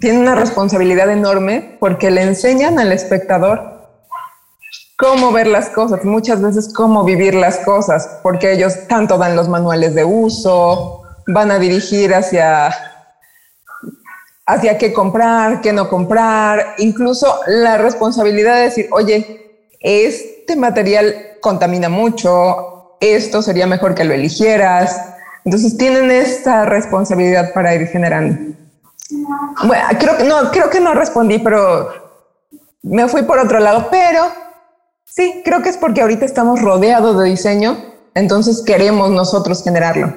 tienen 0.00 0.22
una 0.22 0.34
responsabilidad 0.34 1.10
enorme 1.10 1.76
porque 1.78 2.10
le 2.10 2.22
enseñan 2.22 2.78
al 2.78 2.92
espectador 2.92 3.80
cómo 4.96 5.32
ver 5.32 5.46
las 5.46 5.70
cosas, 5.70 6.04
muchas 6.04 6.42
veces 6.42 6.72
cómo 6.74 7.04
vivir 7.04 7.34
las 7.34 7.58
cosas, 7.58 8.18
porque 8.22 8.52
ellos 8.52 8.86
tanto 8.88 9.16
dan 9.18 9.36
los 9.36 9.48
manuales 9.48 9.94
de 9.94 10.04
uso, 10.04 11.02
van 11.26 11.50
a 11.50 11.58
dirigir 11.58 12.14
hacia, 12.14 12.70
hacia 14.46 14.78
qué 14.78 14.92
comprar, 14.92 15.60
qué 15.60 15.72
no 15.72 15.88
comprar, 15.88 16.74
incluso 16.78 17.40
la 17.46 17.78
responsabilidad 17.78 18.56
de 18.56 18.62
decir, 18.62 18.88
oye, 18.92 19.68
este 19.80 20.56
material 20.56 21.14
contamina 21.40 21.88
mucho, 21.88 22.96
esto 23.00 23.40
sería 23.40 23.66
mejor 23.66 23.94
que 23.94 24.04
lo 24.04 24.12
eligieras. 24.12 25.00
Entonces 25.46 25.78
tienen 25.78 26.10
esta 26.10 26.66
responsabilidad 26.66 27.54
para 27.54 27.74
ir 27.74 27.86
generando. 27.86 28.54
Creo 29.98 30.16
que 30.16 30.24
no, 30.24 30.50
creo 30.50 30.70
que 30.70 30.80
no 30.80 30.94
respondí, 30.94 31.38
pero 31.38 31.88
me 32.82 33.08
fui 33.08 33.22
por 33.22 33.38
otro 33.38 33.58
lado, 33.60 33.88
pero 33.90 34.24
sí, 35.04 35.42
creo 35.44 35.62
que 35.62 35.68
es 35.68 35.76
porque 35.76 36.02
ahorita 36.02 36.24
estamos 36.24 36.60
rodeados 36.62 37.18
de 37.18 37.28
diseño, 37.28 37.76
entonces 38.14 38.62
queremos 38.64 39.10
nosotros 39.10 39.62
generarlo. 39.62 40.12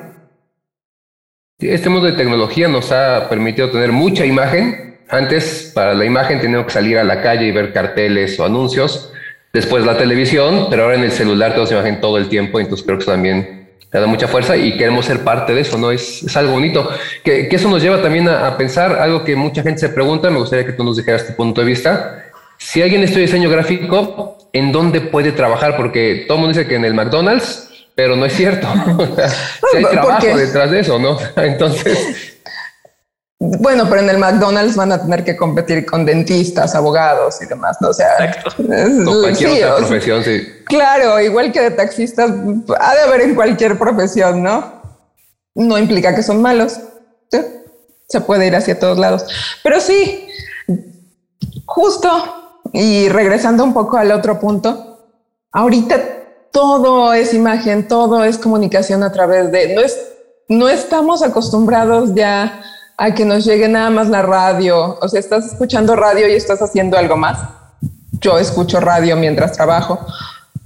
Este 1.59 1.89
mundo 1.89 2.07
de 2.07 2.13
tecnología 2.13 2.67
nos 2.67 2.91
ha 2.91 3.29
permitido 3.29 3.71
tener 3.71 3.91
mucha 3.91 4.25
imagen. 4.25 5.00
Antes, 5.09 5.71
para 5.73 5.93
la 5.93 6.05
imagen, 6.05 6.41
teníamos 6.41 6.67
que 6.67 6.73
salir 6.73 6.97
a 6.97 7.03
la 7.03 7.21
calle 7.21 7.45
y 7.45 7.51
ver 7.51 7.71
carteles 7.71 8.39
o 8.39 8.45
anuncios. 8.45 9.12
Después 9.53 9.85
la 9.85 9.97
televisión, 9.97 10.67
pero 10.69 10.83
ahora 10.83 10.95
en 10.95 11.03
el 11.03 11.12
celular 11.12 11.51
tenemos 11.51 11.71
imagen 11.71 12.01
todo 12.01 12.17
el 12.17 12.27
tiempo, 12.27 12.59
entonces 12.59 12.85
creo 12.85 12.97
que 12.97 13.05
también 13.05 13.62
da 14.00 14.07
mucha 14.07 14.27
fuerza 14.27 14.57
y 14.57 14.77
queremos 14.77 15.05
ser 15.05 15.23
parte 15.23 15.53
de 15.53 15.62
eso, 15.62 15.77
¿no? 15.77 15.91
Es, 15.91 16.23
es 16.23 16.38
algo 16.38 16.53
bonito. 16.53 16.89
Que, 17.23 17.47
que, 17.47 17.55
eso 17.55 17.69
nos 17.69 17.81
lleva 17.81 18.01
también 18.01 18.27
a, 18.27 18.47
a, 18.47 18.57
pensar 18.57 19.00
algo 19.00 19.23
que 19.23 19.35
mucha 19.35 19.62
gente 19.62 19.79
se 19.79 19.89
pregunta, 19.89 20.29
me 20.29 20.39
gustaría 20.39 20.65
que 20.65 20.73
tú 20.73 20.83
nos 20.83 20.97
dijeras 20.97 21.27
tu 21.27 21.35
punto 21.35 21.62
de 21.62 21.67
vista. 21.67 22.25
Si 22.57 22.81
alguien 22.81 23.03
estudia 23.03 23.25
diseño 23.25 23.50
gráfico, 23.50 24.38
¿en 24.53 24.71
dónde 24.71 25.01
puede 25.01 25.31
trabajar? 25.31 25.75
Porque 25.75 26.25
todo 26.27 26.38
el 26.38 26.41
mundo 26.43 26.57
dice 26.57 26.67
que 26.67 26.75
en 26.75 26.85
el 26.85 26.93
McDonald's, 26.93 27.69
pero 27.95 28.15
no 28.15 28.25
es 28.25 28.33
cierto. 28.33 28.67
si 29.71 29.77
hay 29.77 29.85
trabajo 29.85 30.38
detrás 30.38 30.71
de 30.71 30.79
eso, 30.79 30.97
¿no? 31.00 31.17
Entonces... 31.35 32.33
Bueno, 33.45 33.89
pero 33.89 34.00
en 34.00 34.09
el 34.09 34.17
McDonald's 34.19 34.77
van 34.77 34.93
a 34.93 35.01
tener 35.01 35.25
que 35.25 35.35
competir 35.35 35.85
con 35.85 36.05
dentistas, 36.05 36.75
abogados 36.75 37.41
y 37.41 37.45
demás, 37.45 37.75
¿no? 37.81 37.89
O 37.89 37.93
sea, 37.93 38.07
cualquier 38.55 39.65
otra 39.65 39.77
profesión, 39.77 40.23
sí. 40.23 40.47
Claro, 40.65 41.19
igual 41.19 41.51
que 41.51 41.59
de 41.59 41.71
taxistas, 41.71 42.31
ha 42.79 42.95
de 42.95 43.01
haber 43.01 43.21
en 43.21 43.35
cualquier 43.35 43.77
profesión, 43.77 44.41
¿no? 44.41 44.81
No 45.55 45.77
implica 45.77 46.15
que 46.15 46.23
son 46.23 46.41
malos. 46.41 46.79
Se 48.07 48.21
puede 48.21 48.47
ir 48.47 48.55
hacia 48.55 48.79
todos 48.79 48.97
lados. 48.97 49.25
Pero 49.62 49.81
sí, 49.81 50.25
justo, 51.65 52.09
y 52.71 53.09
regresando 53.09 53.65
un 53.65 53.73
poco 53.73 53.97
al 53.97 54.12
otro 54.13 54.39
punto, 54.39 55.09
ahorita 55.51 56.01
todo 56.53 57.13
es 57.13 57.33
imagen, 57.33 57.89
todo 57.89 58.23
es 58.23 58.38
comunicación 58.38 59.03
a 59.03 59.12
través 59.12 59.51
de, 59.51 59.73
no, 59.73 59.81
es, 59.81 60.00
no 60.47 60.69
estamos 60.69 61.23
acostumbrados 61.23 62.13
ya 62.13 62.62
a 62.97 63.13
que 63.13 63.25
nos 63.25 63.45
llegue 63.45 63.67
nada 63.67 63.89
más 63.89 64.09
la 64.09 64.21
radio. 64.21 64.97
O 65.01 65.07
sea, 65.07 65.19
estás 65.19 65.45
escuchando 65.45 65.95
radio 65.95 66.27
y 66.27 66.33
estás 66.33 66.62
haciendo 66.62 66.97
algo 66.97 67.17
más. 67.17 67.39
Yo 68.19 68.38
escucho 68.38 68.79
radio 68.79 69.15
mientras 69.15 69.53
trabajo. 69.53 70.00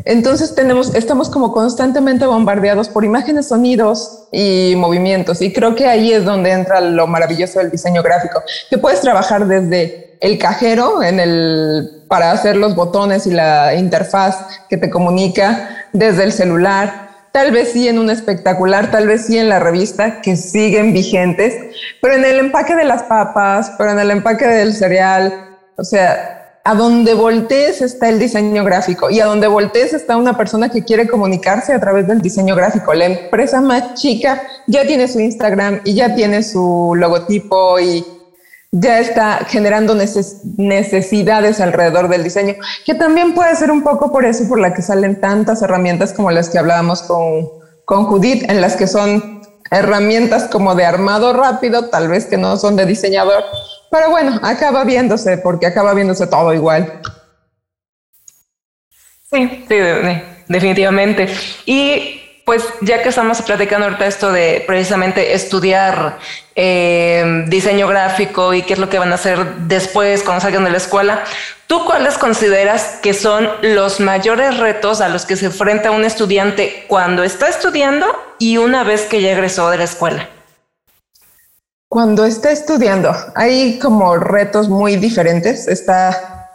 Entonces 0.05 0.55
tenemos, 0.55 0.95
estamos 0.95 1.29
como 1.29 1.51
constantemente 1.51 2.25
bombardeados 2.25 2.87
por 2.87 3.03
imágenes, 3.03 3.47
sonidos 3.47 4.27
y 4.31 4.73
movimientos. 4.77 5.41
Y 5.41 5.51
creo 5.51 5.75
que 5.75 5.87
ahí 5.87 6.13
es 6.13 6.23
donde 6.23 6.51
entra 6.51 6.79
lo 6.79 7.07
maravilloso 7.07 7.59
del 7.59 7.71
diseño 7.71 8.03
gráfico, 8.03 8.41
que 8.69 8.77
puedes 8.77 9.01
trabajar 9.01 9.47
desde 9.47 10.17
el 10.21 10.37
cajero 10.37 11.03
en 11.03 11.19
el, 11.19 12.03
para 12.07 12.31
hacer 12.31 12.55
los 12.55 12.75
botones 12.75 13.27
y 13.27 13.31
la 13.31 13.75
interfaz 13.75 14.37
que 14.69 14.77
te 14.77 14.89
comunica, 14.89 15.87
desde 15.93 16.23
el 16.23 16.31
celular, 16.31 17.06
tal 17.37 17.51
vez 17.51 17.71
sí 17.71 17.87
en 17.87 17.99
un 17.99 18.09
espectacular, 18.09 18.89
tal 18.89 19.05
vez 19.05 19.27
sí 19.27 19.37
en 19.37 19.47
la 19.47 19.59
revista, 19.59 20.21
que 20.21 20.35
siguen 20.35 20.91
vigentes, 20.91 21.53
pero 22.01 22.15
en 22.15 22.25
el 22.25 22.39
empaque 22.39 22.75
de 22.75 22.83
las 22.83 23.03
papas, 23.03 23.73
pero 23.77 23.91
en 23.91 23.99
el 23.99 24.09
empaque 24.09 24.47
del 24.47 24.73
cereal, 24.73 25.55
o 25.77 25.83
sea, 25.83 26.61
a 26.63 26.73
donde 26.73 27.13
voltees 27.13 27.83
está 27.83 28.09
el 28.09 28.17
diseño 28.17 28.63
gráfico 28.63 29.11
y 29.11 29.19
a 29.19 29.27
donde 29.27 29.45
voltees 29.45 29.93
está 29.93 30.17
una 30.17 30.35
persona 30.35 30.69
que 30.69 30.83
quiere 30.83 31.07
comunicarse 31.07 31.73
a 31.73 31.79
través 31.79 32.07
del 32.07 32.23
diseño 32.23 32.55
gráfico. 32.55 32.91
La 32.95 33.05
empresa 33.05 33.61
más 33.61 33.93
chica 33.93 34.41
ya 34.65 34.87
tiene 34.87 35.07
su 35.07 35.19
Instagram 35.19 35.81
y 35.85 35.93
ya 35.93 36.15
tiene 36.15 36.41
su 36.41 36.95
logotipo 36.95 37.79
y 37.79 38.03
ya 38.71 38.99
está 38.99 39.45
generando 39.47 39.95
necesidades 39.95 41.61
alrededor 41.61 42.09
del 42.09 42.23
diseño, 42.23 42.55
que 42.85 42.95
también 42.95 43.33
puede 43.33 43.55
ser 43.55 43.71
un 43.71 43.83
poco 43.83 44.11
por 44.11 44.25
eso 44.25 44.47
por 44.47 44.59
la 44.59 44.73
que 44.73 44.81
salen 44.81 45.21
tantas 45.21 45.61
herramientas 45.61 46.13
como 46.13 46.31
las 46.31 46.49
que 46.49 46.59
hablábamos 46.59 47.03
con, 47.03 47.47
con 47.85 48.05
Judith, 48.05 48.49
en 48.49 48.61
las 48.61 48.75
que 48.75 48.87
son 48.87 49.41
herramientas 49.71 50.45
como 50.45 50.75
de 50.75 50.85
armado 50.85 51.33
rápido, 51.33 51.89
tal 51.89 52.07
vez 52.09 52.25
que 52.25 52.37
no 52.37 52.57
son 52.57 52.75
de 52.75 52.85
diseñador, 52.85 53.43
pero 53.89 54.09
bueno, 54.09 54.39
acaba 54.43 54.83
viéndose 54.83 55.37
porque 55.37 55.65
acaba 55.65 55.93
viéndose 55.93 56.27
todo 56.27 56.53
igual. 56.53 57.01
Sí, 59.31 59.65
sí, 59.67 59.75
definitivamente. 60.47 61.27
Y 61.65 62.16
pues 62.47 62.63
ya 62.79 63.03
que 63.03 63.09
estamos 63.09 63.41
platicando 63.41 63.87
ahorita 63.87 64.07
esto 64.07 64.31
de 64.31 64.63
precisamente 64.65 65.33
estudiar 65.33 66.17
eh, 66.55 67.43
diseño 67.49 67.89
gráfico 67.89 68.53
y 68.53 68.61
qué 68.61 68.71
es 68.71 68.79
lo 68.79 68.87
que 68.87 68.97
van 68.97 69.11
a 69.11 69.15
hacer 69.15 69.55
después 69.67 70.23
cuando 70.23 70.39
salgan 70.39 70.63
de 70.63 70.69
la 70.69 70.77
escuela, 70.77 71.25
¿tú 71.67 71.83
cuáles 71.83 72.17
consideras 72.17 72.99
que 73.03 73.13
son 73.13 73.49
los 73.63 73.99
mayores 73.99 74.59
retos 74.59 75.01
a 75.01 75.09
los 75.09 75.25
que 75.25 75.35
se 75.35 75.47
enfrenta 75.47 75.91
un 75.91 76.05
estudiante 76.05 76.85
cuando 76.87 77.25
está 77.25 77.49
estudiando 77.49 78.07
y 78.39 78.55
una 78.55 78.85
vez 78.85 79.01
que 79.01 79.21
ya 79.21 79.33
egresó 79.33 79.69
de 79.69 79.79
la 79.79 79.83
escuela? 79.83 80.29
Cuando 81.89 82.23
está 82.23 82.51
estudiando, 82.51 83.13
hay 83.35 83.77
como 83.77 84.15
retos 84.15 84.69
muy 84.69 84.95
diferentes. 84.95 85.67
Está 85.67 86.49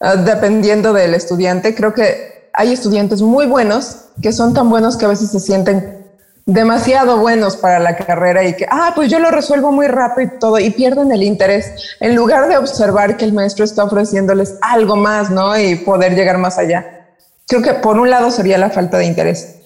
ah, 0.00 0.16
dependiendo 0.16 0.92
del 0.92 1.14
estudiante. 1.14 1.76
Creo 1.76 1.94
que 1.94 2.39
hay 2.52 2.72
estudiantes 2.72 3.22
muy 3.22 3.46
buenos 3.46 4.06
que 4.22 4.32
son 4.32 4.54
tan 4.54 4.68
buenos 4.70 4.96
que 4.96 5.04
a 5.04 5.08
veces 5.08 5.30
se 5.30 5.40
sienten 5.40 6.00
demasiado 6.46 7.18
buenos 7.18 7.56
para 7.56 7.78
la 7.78 7.96
carrera 7.96 8.44
y 8.44 8.56
que, 8.56 8.66
ah, 8.70 8.92
pues 8.94 9.10
yo 9.10 9.18
lo 9.18 9.30
resuelvo 9.30 9.72
muy 9.72 9.86
rápido 9.86 10.32
y 10.34 10.38
todo, 10.38 10.58
y 10.58 10.70
pierden 10.70 11.12
el 11.12 11.22
interés 11.22 11.96
en 12.00 12.16
lugar 12.16 12.48
de 12.48 12.56
observar 12.56 13.16
que 13.16 13.24
el 13.24 13.32
maestro 13.32 13.64
está 13.64 13.84
ofreciéndoles 13.84 14.56
algo 14.60 14.96
más, 14.96 15.30
¿no? 15.30 15.58
Y 15.58 15.76
poder 15.76 16.14
llegar 16.14 16.38
más 16.38 16.58
allá. 16.58 17.06
Creo 17.46 17.62
que 17.62 17.74
por 17.74 17.98
un 17.98 18.10
lado 18.10 18.30
sería 18.30 18.58
la 18.58 18.70
falta 18.70 18.98
de 18.98 19.06
interés 19.06 19.56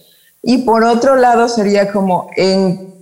y 0.43 0.59
por 0.59 0.85
otro 0.85 1.17
lado 1.17 1.49
sería 1.49 1.91
como 1.91 2.31
en 2.37 2.95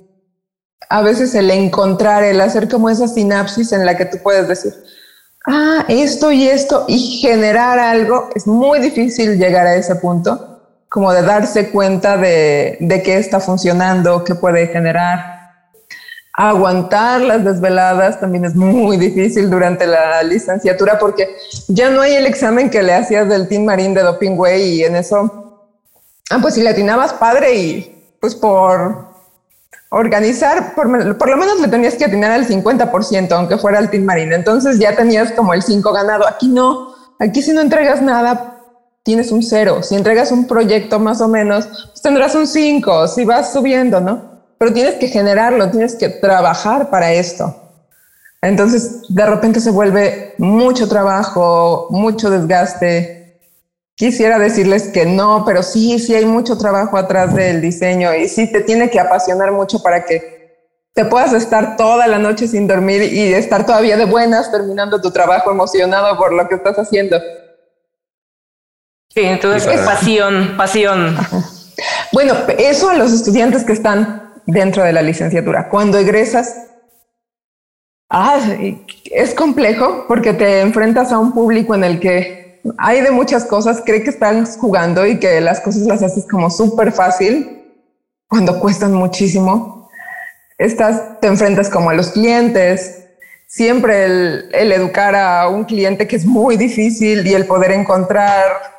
a 0.89 1.01
veces 1.01 1.35
el 1.35 1.51
encontrar, 1.51 2.23
el 2.23 2.41
hacer 2.41 2.69
como 2.69 2.91
esa 2.91 3.09
sinapsis 3.09 3.73
en 3.73 3.87
la 3.87 3.97
que 3.97 4.05
tú 4.05 4.19
puedes 4.23 4.47
decir, 4.47 4.75
ah, 5.47 5.85
esto 5.89 6.33
y 6.33 6.49
esto 6.49 6.85
y 6.89 7.19
generar 7.21 7.79
algo, 7.79 8.31
es 8.35 8.47
muy 8.47 8.81
difícil 8.81 9.39
llegar 9.39 9.67
a 9.67 9.75
ese 9.75 9.97
punto 9.97 10.49
como 10.89 11.13
de 11.13 11.23
darse 11.23 11.71
cuenta 11.71 12.19
de, 12.19 12.77
de 12.79 13.03
qué 13.03 13.17
está 13.17 13.41
funcionando, 13.41 14.25
qué 14.25 14.35
puede 14.35 14.67
generar. 14.67 15.41
Aguantar 16.35 17.23
las 17.23 17.45
desveladas 17.45 18.21
también 18.21 18.45
es 18.45 18.55
muy 18.55 18.99
difícil 18.99 19.51
durante 19.51 19.87
la 19.87 20.23
licenciatura 20.23 20.99
porque 20.99 21.29
ya 21.69 21.89
no 21.89 22.03
hay 22.03 22.15
el 22.15 22.27
examen 22.27 22.69
que 22.69 22.83
le 22.83 22.95
hacías 22.95 23.29
del 23.29 23.49
Team 23.49 23.65
Marín 23.65 23.95
de 23.95 24.03
Doping 24.03 24.39
Way 24.39 24.63
y 24.63 24.85
en 24.85 24.97
eso, 24.97 25.71
ah, 26.31 26.39
pues 26.43 26.55
si 26.55 26.63
le 26.63 26.71
atinabas 26.71 27.15
padre 27.15 27.55
y 27.55 28.17
pues 28.21 28.35
por 28.35 29.12
organizar, 29.93 30.75
por, 30.75 30.89
lo 30.89 31.37
menos 31.37 31.61
le 31.61 31.69
tenías 31.69 31.95
que 31.95 32.07
atinar 32.07 32.33
al 32.33 32.47
50%, 32.49 33.31
aunque 33.33 33.59
fuera 33.59 33.79
el 33.79 33.91
Team 33.91 34.05
Marín. 34.05 34.33
Entonces 34.33 34.79
ya 34.79 34.97
tenías 34.97 35.33
como 35.33 35.53
el 35.53 35.63
5 35.63 35.93
ganado. 35.93 36.27
Aquí 36.27 36.49
no, 36.49 36.95
aquí 37.19 37.43
si 37.43 37.53
no 37.53 37.61
entregas 37.61 38.01
nada, 38.01 38.59
tienes 39.03 39.31
un 39.31 39.43
cero. 39.43 39.83
Si 39.83 39.95
entregas 39.95 40.33
un 40.33 40.47
proyecto 40.47 40.99
más 40.99 41.21
o 41.21 41.29
menos, 41.29 41.67
pues 41.67 42.03
tendrás 42.03 42.35
un 42.35 42.47
cinco, 42.47 43.07
si 43.07 43.25
vas 43.25 43.53
subiendo, 43.53 44.01
¿no? 44.01 44.41
Pero 44.59 44.73
tienes 44.73 44.95
que 44.95 45.09
generarlo, 45.09 45.71
tienes 45.71 45.97
que 45.97 46.09
trabajar 46.09 46.89
para 46.89 47.13
esto. 47.13 47.55
Entonces, 48.41 49.03
de 49.09 49.27
repente 49.27 49.61
se 49.61 49.71
vuelve 49.71 50.35
mucho 50.39 50.89
trabajo, 50.89 51.89
mucho 51.91 52.31
desgaste. 52.31 53.22
Quisiera 53.95 54.39
decirles 54.39 54.89
que 54.89 55.05
no, 55.05 55.45
pero 55.45 55.63
sí, 55.63 55.99
sí 55.99 56.15
hay 56.15 56.25
mucho 56.25 56.57
trabajo 56.57 56.97
atrás 56.97 57.35
del 57.35 57.61
diseño 57.61 58.15
y 58.15 58.29
sí 58.29 58.51
te 58.51 58.63
tiene 58.63 58.91
que 58.91 58.99
apasionar 58.99 59.53
mucho 59.53 59.83
para 59.83 60.05
que 60.05 60.43
te 60.95 61.05
puedas 61.05 61.33
estar 61.33 61.77
toda 61.77 62.07
la 62.07 62.19
noche 62.19 62.49
sin 62.49 62.67
dormir 62.67 63.03
y 63.03 63.33
estar 63.33 63.65
todavía 63.65 63.97
de 63.97 64.05
buenas 64.05 64.51
terminando 64.51 65.01
tu 65.01 65.11
trabajo 65.11 65.51
emocionado 65.51 66.17
por 66.19 66.33
lo 66.33 66.49
que 66.49 66.57
estás 66.57 66.79
haciendo. 66.79 67.19
Sí, 69.09 69.21
entonces 69.21 69.67
es 69.73 69.81
pasión, 69.83 70.55
pasión. 70.57 71.17
Bueno, 72.13 72.35
eso 72.59 72.91
a 72.91 72.95
los 72.95 73.13
estudiantes 73.13 73.65
que 73.65 73.73
están 73.73 74.35
dentro 74.47 74.83
de 74.83 74.93
la 74.93 75.03
licenciatura. 75.03 75.69
Cuando 75.69 75.99
egresas, 75.99 76.69
ah, 78.11 78.39
es 79.05 79.35
complejo 79.35 80.05
porque 80.09 80.33
te 80.35 80.61
enfrentas 80.61 81.13
a 81.13 81.19
un 81.19 81.33
público 81.33 81.75
en 81.75 81.85
el 81.85 82.01
que 82.01 82.42
hay 82.79 83.01
de 83.01 83.11
muchas 83.11 83.45
cosas, 83.45 83.83
cree 83.85 84.03
que 84.03 84.11
están 84.11 84.47
jugando 84.47 85.07
y 85.07 85.19
que 85.19 85.41
las 85.41 85.61
cosas 85.61 85.83
las 85.83 86.03
haces 86.03 86.27
como 86.31 86.51
súper 86.51 86.93
fácil 86.93 87.63
cuando 88.29 88.61
cuestan 88.61 88.93
muchísimo. 88.93 89.89
Estás, 90.59 91.21
te 91.21 91.27
enfrentas 91.27 91.69
como 91.69 91.91
a 91.91 91.95
los 91.95 92.11
clientes, 92.11 93.05
siempre 93.47 94.05
el, 94.05 94.49
el 94.53 94.73
educar 94.73 95.15
a 95.15 95.49
un 95.49 95.65
cliente 95.65 96.07
que 96.07 96.17
es 96.17 96.25
muy 96.25 96.57
difícil 96.57 97.27
y 97.27 97.35
el 97.35 97.47
poder 97.47 97.73
encontrar 97.73 98.73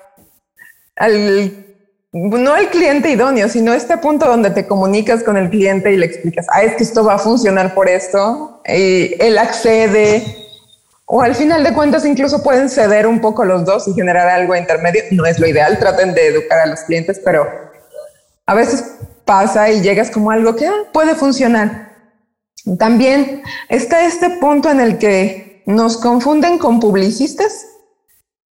al, 0.95 1.65
no 2.13 2.53
al 2.53 2.69
cliente 2.69 3.09
idóneo, 3.09 3.49
sino 3.49 3.73
este 3.73 3.97
punto 3.97 4.27
donde 4.27 4.51
te 4.51 4.67
comunicas 4.67 5.23
con 5.23 5.35
el 5.35 5.49
cliente 5.49 5.91
y 5.91 5.97
le 5.97 6.05
explicas, 6.05 6.45
ah, 6.51 6.63
es 6.63 6.75
que 6.75 6.83
esto 6.83 7.03
va 7.03 7.15
a 7.15 7.19
funcionar 7.19 7.73
por 7.73 7.89
esto, 7.89 8.61
y 8.67 9.15
él 9.19 9.37
accede, 9.37 10.42
o 11.05 11.21
al 11.21 11.35
final 11.35 11.63
de 11.63 11.73
cuentas 11.73 12.05
incluso 12.05 12.41
pueden 12.41 12.69
ceder 12.69 13.07
un 13.07 13.19
poco 13.19 13.45
los 13.45 13.65
dos 13.65 13.87
y 13.87 13.93
generar 13.93 14.27
algo 14.27 14.55
intermedio. 14.55 15.03
No 15.11 15.25
es 15.25 15.39
lo 15.39 15.47
ideal, 15.47 15.77
traten 15.79 16.13
de 16.13 16.27
educar 16.27 16.59
a 16.59 16.65
los 16.65 16.81
clientes, 16.81 17.21
pero 17.23 17.47
a 18.45 18.53
veces 18.55 18.95
pasa 19.25 19.69
y 19.69 19.81
llegas 19.81 20.09
como 20.09 20.31
algo 20.31 20.55
que 20.55 20.67
ah, 20.67 20.89
puede 20.91 21.15
funcionar. 21.15 21.91
También 22.77 23.43
está 23.69 24.05
este 24.05 24.29
punto 24.31 24.69
en 24.69 24.79
el 24.79 24.97
que 24.97 25.63
nos 25.65 25.97
confunden 25.97 26.57
con 26.57 26.79
publicistas. 26.79 27.67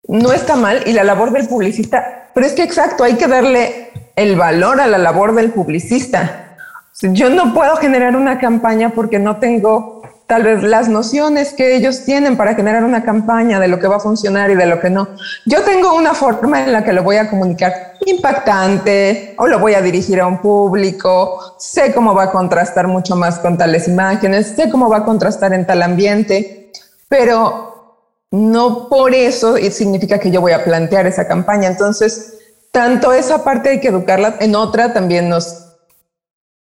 No 0.05 0.33
está 0.33 0.57
mal 0.57 0.83
y 0.87 0.93
la 0.93 1.05
labor 1.05 1.33
del 1.33 1.47
publicista 1.47 2.21
pero 2.35 2.47
es 2.47 2.53
que 2.53 2.63
exacto, 2.63 3.05
hay 3.05 3.15
que 3.15 3.27
darle 3.27 3.91
el 4.17 4.37
valor 4.37 4.81
a 4.81 4.87
la 4.87 4.99
labor 4.99 5.35
del 5.35 5.51
publicista. 5.51 6.57
Yo 7.03 7.31
no 7.31 7.55
puedo 7.55 7.77
generar 7.77 8.17
una 8.17 8.39
campaña 8.39 8.91
porque 8.91 9.19
no 9.19 9.39
tengo 9.39 10.03
tal 10.31 10.45
vez 10.45 10.63
las 10.63 10.89
nociones 10.89 11.53
que 11.53 11.75
ellos 11.75 12.05
tienen 12.05 12.37
para 12.37 12.55
generar 12.55 12.85
una 12.85 13.03
campaña 13.03 13.59
de 13.59 13.67
lo 13.67 13.81
que 13.81 13.89
va 13.89 13.97
a 13.97 14.01
funcionar 14.01 14.49
y 14.49 14.55
de 14.55 14.65
lo 14.65 14.79
que 14.79 14.89
no. 14.89 15.09
Yo 15.45 15.63
tengo 15.63 15.93
una 15.97 16.15
forma 16.15 16.63
en 16.63 16.73
la 16.73 16.85
que 16.85 16.93
lo 16.93 17.03
voy 17.03 17.17
a 17.17 17.29
comunicar 17.29 17.97
impactante 18.07 19.35
o 19.39 19.49
lo 19.49 19.59
voy 19.59 19.75
a 19.75 19.83
dirigir 19.83 20.21
a 20.21 20.29
un 20.29 20.39
público, 20.39 21.57
sé 21.59 21.93
cómo 21.93 22.15
va 22.15 22.25
a 22.25 22.31
contrastar 22.31 22.87
mucho 22.87 23.17
más 23.17 23.41
con 23.41 23.59
tales 23.59 23.89
imágenes, 23.89 24.53
sé 24.55 24.71
cómo 24.71 24.89
va 24.89 24.99
a 24.99 25.05
contrastar 25.05 25.53
en 25.53 25.67
tal 25.67 25.83
ambiente, 25.83 26.71
pero 27.09 28.07
no 28.31 28.89
por 28.89 29.13
eso 29.13 29.57
significa 29.57 30.21
que 30.21 30.31
yo 30.31 30.41
voy 30.41 30.53
a 30.53 30.63
plantear 30.63 31.09
esa 31.09 31.27
campaña. 31.27 31.67
Entonces, 31.67 32.39
tanto 32.71 33.13
esa 33.13 33.43
parte 33.43 33.71
hay 33.71 33.81
que 33.81 33.89
educarla, 33.89 34.37
en 34.39 34.55
otra 34.55 34.93
también 34.93 35.29
nos 35.29 35.70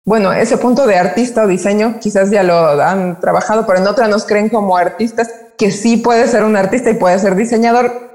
bueno, 0.09 0.33
ese 0.33 0.57
punto 0.57 0.87
de 0.87 0.97
artista 0.97 1.43
o 1.43 1.47
diseño 1.47 1.99
quizás 2.01 2.31
ya 2.31 2.41
lo 2.41 2.81
han 2.81 3.19
trabajado, 3.19 3.67
pero 3.67 3.77
en 3.77 3.85
otra 3.85 4.07
nos 4.07 4.25
creen 4.25 4.49
como 4.49 4.75
artistas 4.75 5.29
que 5.55 5.69
sí 5.69 5.97
puedes 5.97 6.31
ser 6.31 6.43
un 6.43 6.55
artista 6.55 6.89
y 6.89 6.95
puedes 6.95 7.21
ser 7.21 7.35
diseñador 7.35 8.09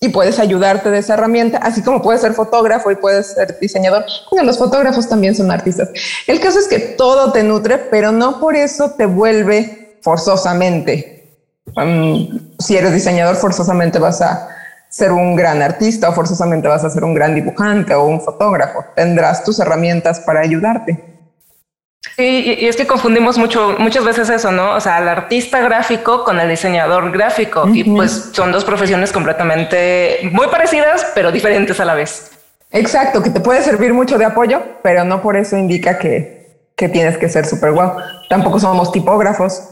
y 0.00 0.08
puedes 0.08 0.40
ayudarte 0.40 0.90
de 0.90 0.98
esa 0.98 1.14
herramienta, 1.14 1.58
así 1.58 1.82
como 1.82 2.02
puedes 2.02 2.20
ser 2.20 2.32
fotógrafo 2.32 2.90
y 2.90 2.96
puedes 2.96 3.28
ser 3.28 3.56
diseñador. 3.60 4.04
Bueno, 4.32 4.44
los 4.44 4.58
fotógrafos 4.58 5.08
también 5.08 5.36
son 5.36 5.52
artistas. 5.52 5.88
El 6.26 6.40
caso 6.40 6.58
es 6.58 6.66
que 6.66 6.80
todo 6.80 7.30
te 7.30 7.44
nutre, 7.44 7.78
pero 7.78 8.10
no 8.10 8.40
por 8.40 8.56
eso 8.56 8.90
te 8.98 9.06
vuelve 9.06 10.00
forzosamente. 10.02 11.38
Um, 11.76 12.40
si 12.58 12.76
eres 12.76 12.92
diseñador, 12.92 13.36
forzosamente 13.36 14.00
vas 14.00 14.20
a 14.20 14.48
ser 14.94 15.10
un 15.10 15.34
gran 15.34 15.60
artista 15.60 16.08
o 16.08 16.12
forzosamente 16.12 16.68
vas 16.68 16.84
a 16.84 16.90
ser 16.90 17.02
un 17.02 17.14
gran 17.14 17.34
dibujante 17.34 17.92
o 17.94 18.04
un 18.04 18.20
fotógrafo. 18.20 18.84
Tendrás 18.94 19.42
tus 19.42 19.58
herramientas 19.58 20.20
para 20.20 20.38
ayudarte. 20.38 21.02
Sí, 22.16 22.54
y 22.60 22.66
es 22.66 22.76
que 22.76 22.86
confundimos 22.86 23.36
mucho, 23.36 23.74
muchas 23.80 24.04
veces 24.04 24.30
eso, 24.30 24.52
¿no? 24.52 24.76
O 24.76 24.80
sea, 24.80 24.98
el 24.98 25.08
artista 25.08 25.60
gráfico 25.60 26.22
con 26.22 26.38
el 26.38 26.48
diseñador 26.48 27.10
gráfico. 27.10 27.66
Y 27.66 27.82
pues 27.82 28.30
son 28.30 28.52
dos 28.52 28.64
profesiones 28.64 29.10
completamente 29.10 30.30
muy 30.30 30.46
parecidas, 30.46 31.04
pero 31.12 31.32
diferentes 31.32 31.80
a 31.80 31.84
la 31.84 31.94
vez. 31.94 32.30
Exacto, 32.70 33.20
que 33.20 33.30
te 33.30 33.40
puede 33.40 33.62
servir 33.62 33.92
mucho 33.92 34.16
de 34.16 34.26
apoyo, 34.26 34.62
pero 34.84 35.04
no 35.04 35.20
por 35.22 35.36
eso 35.36 35.56
indica 35.56 35.98
que, 35.98 36.70
que 36.76 36.88
tienes 36.88 37.18
que 37.18 37.28
ser 37.28 37.46
súper 37.46 37.72
guau. 37.72 37.96
Tampoco 38.28 38.60
somos 38.60 38.92
tipógrafos. 38.92 39.70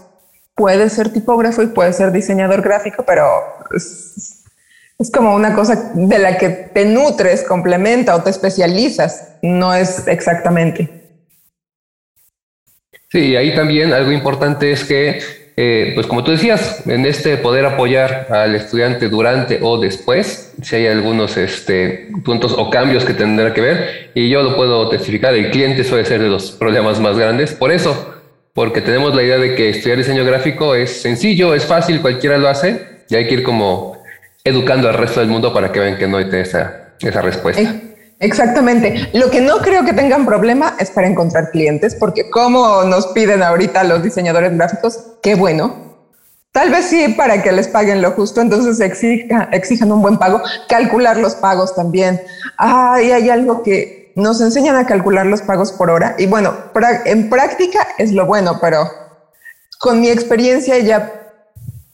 Puedes 0.56 0.94
ser 0.94 1.12
tipógrafo 1.12 1.62
y 1.62 1.68
puedes 1.68 1.96
ser 1.96 2.10
diseñador 2.10 2.60
gráfico, 2.60 3.04
pero 3.06 3.24
es 5.02 5.10
como 5.10 5.34
una 5.34 5.54
cosa 5.54 5.90
de 5.94 6.18
la 6.18 6.38
que 6.38 6.48
te 6.48 6.84
nutres, 6.84 7.42
complementa 7.42 8.14
o 8.14 8.22
te 8.22 8.30
especializas, 8.30 9.36
no 9.42 9.74
es 9.74 10.06
exactamente. 10.06 10.88
Sí, 13.10 13.36
ahí 13.36 13.54
también 13.54 13.92
algo 13.92 14.12
importante 14.12 14.70
es 14.70 14.84
que, 14.84 15.20
eh, 15.56 15.92
pues 15.94 16.06
como 16.06 16.24
tú 16.24 16.30
decías, 16.30 16.86
en 16.86 17.04
este 17.04 17.36
poder 17.36 17.66
apoyar 17.66 18.28
al 18.30 18.54
estudiante 18.54 19.08
durante 19.08 19.58
o 19.60 19.78
después, 19.78 20.54
si 20.62 20.76
hay 20.76 20.86
algunos 20.86 21.36
este, 21.36 22.08
puntos 22.24 22.54
o 22.56 22.70
cambios 22.70 23.04
que 23.04 23.12
tendrá 23.12 23.52
que 23.52 23.60
ver, 23.60 24.10
y 24.14 24.30
yo 24.30 24.42
lo 24.42 24.56
puedo 24.56 24.88
testificar, 24.88 25.34
el 25.34 25.50
cliente 25.50 25.84
suele 25.84 26.06
ser 26.06 26.22
de 26.22 26.28
los 26.28 26.52
problemas 26.52 27.00
más 27.00 27.18
grandes, 27.18 27.52
por 27.52 27.70
eso, 27.70 28.14
porque 28.54 28.80
tenemos 28.80 29.14
la 29.14 29.24
idea 29.24 29.38
de 29.38 29.56
que 29.56 29.70
estudiar 29.70 29.98
diseño 29.98 30.24
gráfico 30.24 30.74
es 30.74 31.02
sencillo, 31.02 31.54
es 31.54 31.66
fácil, 31.66 32.00
cualquiera 32.00 32.38
lo 32.38 32.48
hace, 32.48 32.92
y 33.10 33.16
hay 33.16 33.26
que 33.26 33.34
ir 33.34 33.42
como 33.42 33.91
educando 34.44 34.88
al 34.88 34.94
resto 34.94 35.20
del 35.20 35.28
mundo 35.28 35.52
para 35.52 35.72
que 35.72 35.80
vean 35.80 35.96
que 35.96 36.06
no 36.06 36.16
hay 36.16 36.28
esa, 36.32 36.94
esa 37.00 37.22
respuesta. 37.22 37.74
Exactamente. 38.18 39.10
Lo 39.14 39.30
que 39.30 39.40
no 39.40 39.58
creo 39.58 39.84
que 39.84 39.92
tengan 39.92 40.24
problema 40.24 40.76
es 40.78 40.90
para 40.90 41.08
encontrar 41.08 41.50
clientes, 41.50 41.96
porque 41.96 42.30
como 42.30 42.84
nos 42.84 43.08
piden 43.08 43.42
ahorita 43.42 43.82
los 43.84 44.02
diseñadores 44.02 44.56
gráficos, 44.56 45.14
qué 45.22 45.34
bueno. 45.34 45.92
Tal 46.52 46.70
vez 46.70 46.84
sí 46.84 47.14
para 47.16 47.42
que 47.42 47.50
les 47.50 47.66
paguen 47.66 48.02
lo 48.02 48.12
justo, 48.12 48.40
entonces 48.40 48.78
exija, 48.80 49.48
exijan 49.52 49.90
un 49.90 50.02
buen 50.02 50.18
pago, 50.18 50.40
calcular 50.68 51.16
los 51.16 51.34
pagos 51.34 51.74
también. 51.74 52.20
Ah, 52.58 52.94
hay 52.94 53.28
algo 53.30 53.62
que 53.62 54.12
nos 54.14 54.40
enseñan 54.40 54.76
a 54.76 54.86
calcular 54.86 55.26
los 55.26 55.42
pagos 55.42 55.72
por 55.72 55.90
hora. 55.90 56.14
Y 56.18 56.26
bueno, 56.26 56.54
en 57.06 57.28
práctica 57.30 57.88
es 57.98 58.12
lo 58.12 58.26
bueno, 58.26 58.58
pero 58.60 58.88
con 59.80 60.00
mi 60.00 60.10
experiencia 60.10 60.78
ya 60.78 61.21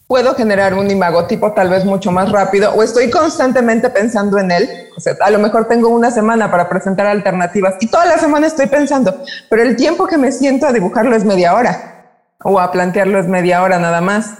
puedo 0.08 0.34
generar 0.34 0.72
un 0.72 0.90
imagotipo 0.90 1.52
tal 1.52 1.68
vez 1.68 1.84
mucho 1.84 2.10
más 2.10 2.32
rápido 2.32 2.72
o 2.74 2.82
estoy 2.82 3.10
constantemente 3.10 3.90
pensando 3.90 4.38
en 4.38 4.50
él. 4.50 4.68
O 4.96 5.00
sea, 5.00 5.14
a 5.20 5.30
lo 5.30 5.38
mejor 5.38 5.68
tengo 5.68 5.90
una 5.90 6.10
semana 6.10 6.50
para 6.50 6.68
presentar 6.68 7.06
alternativas 7.06 7.74
y 7.80 7.86
toda 7.88 8.06
la 8.06 8.18
semana 8.18 8.46
estoy 8.46 8.66
pensando, 8.66 9.22
pero 9.50 9.62
el 9.62 9.76
tiempo 9.76 10.06
que 10.06 10.16
me 10.16 10.32
siento 10.32 10.66
a 10.66 10.72
dibujarlo 10.72 11.14
es 11.14 11.24
media 11.24 11.54
hora 11.54 12.14
o 12.42 12.58
a 12.58 12.72
plantearlo 12.72 13.20
es 13.20 13.28
media 13.28 13.62
hora 13.62 13.78
nada 13.78 14.00
más. 14.00 14.32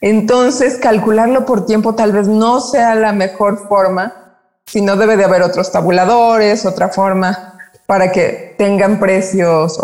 Entonces, 0.00 0.76
calcularlo 0.76 1.44
por 1.44 1.66
tiempo 1.66 1.96
tal 1.96 2.12
vez 2.12 2.28
no 2.28 2.60
sea 2.60 2.94
la 2.94 3.12
mejor 3.12 3.66
forma, 3.68 4.38
sino 4.66 4.94
debe 4.94 5.16
de 5.16 5.24
haber 5.24 5.42
otros 5.42 5.72
tabuladores, 5.72 6.64
otra 6.64 6.90
forma 6.90 7.58
para 7.86 8.12
que 8.12 8.54
tengan 8.56 9.00
precios. 9.00 9.80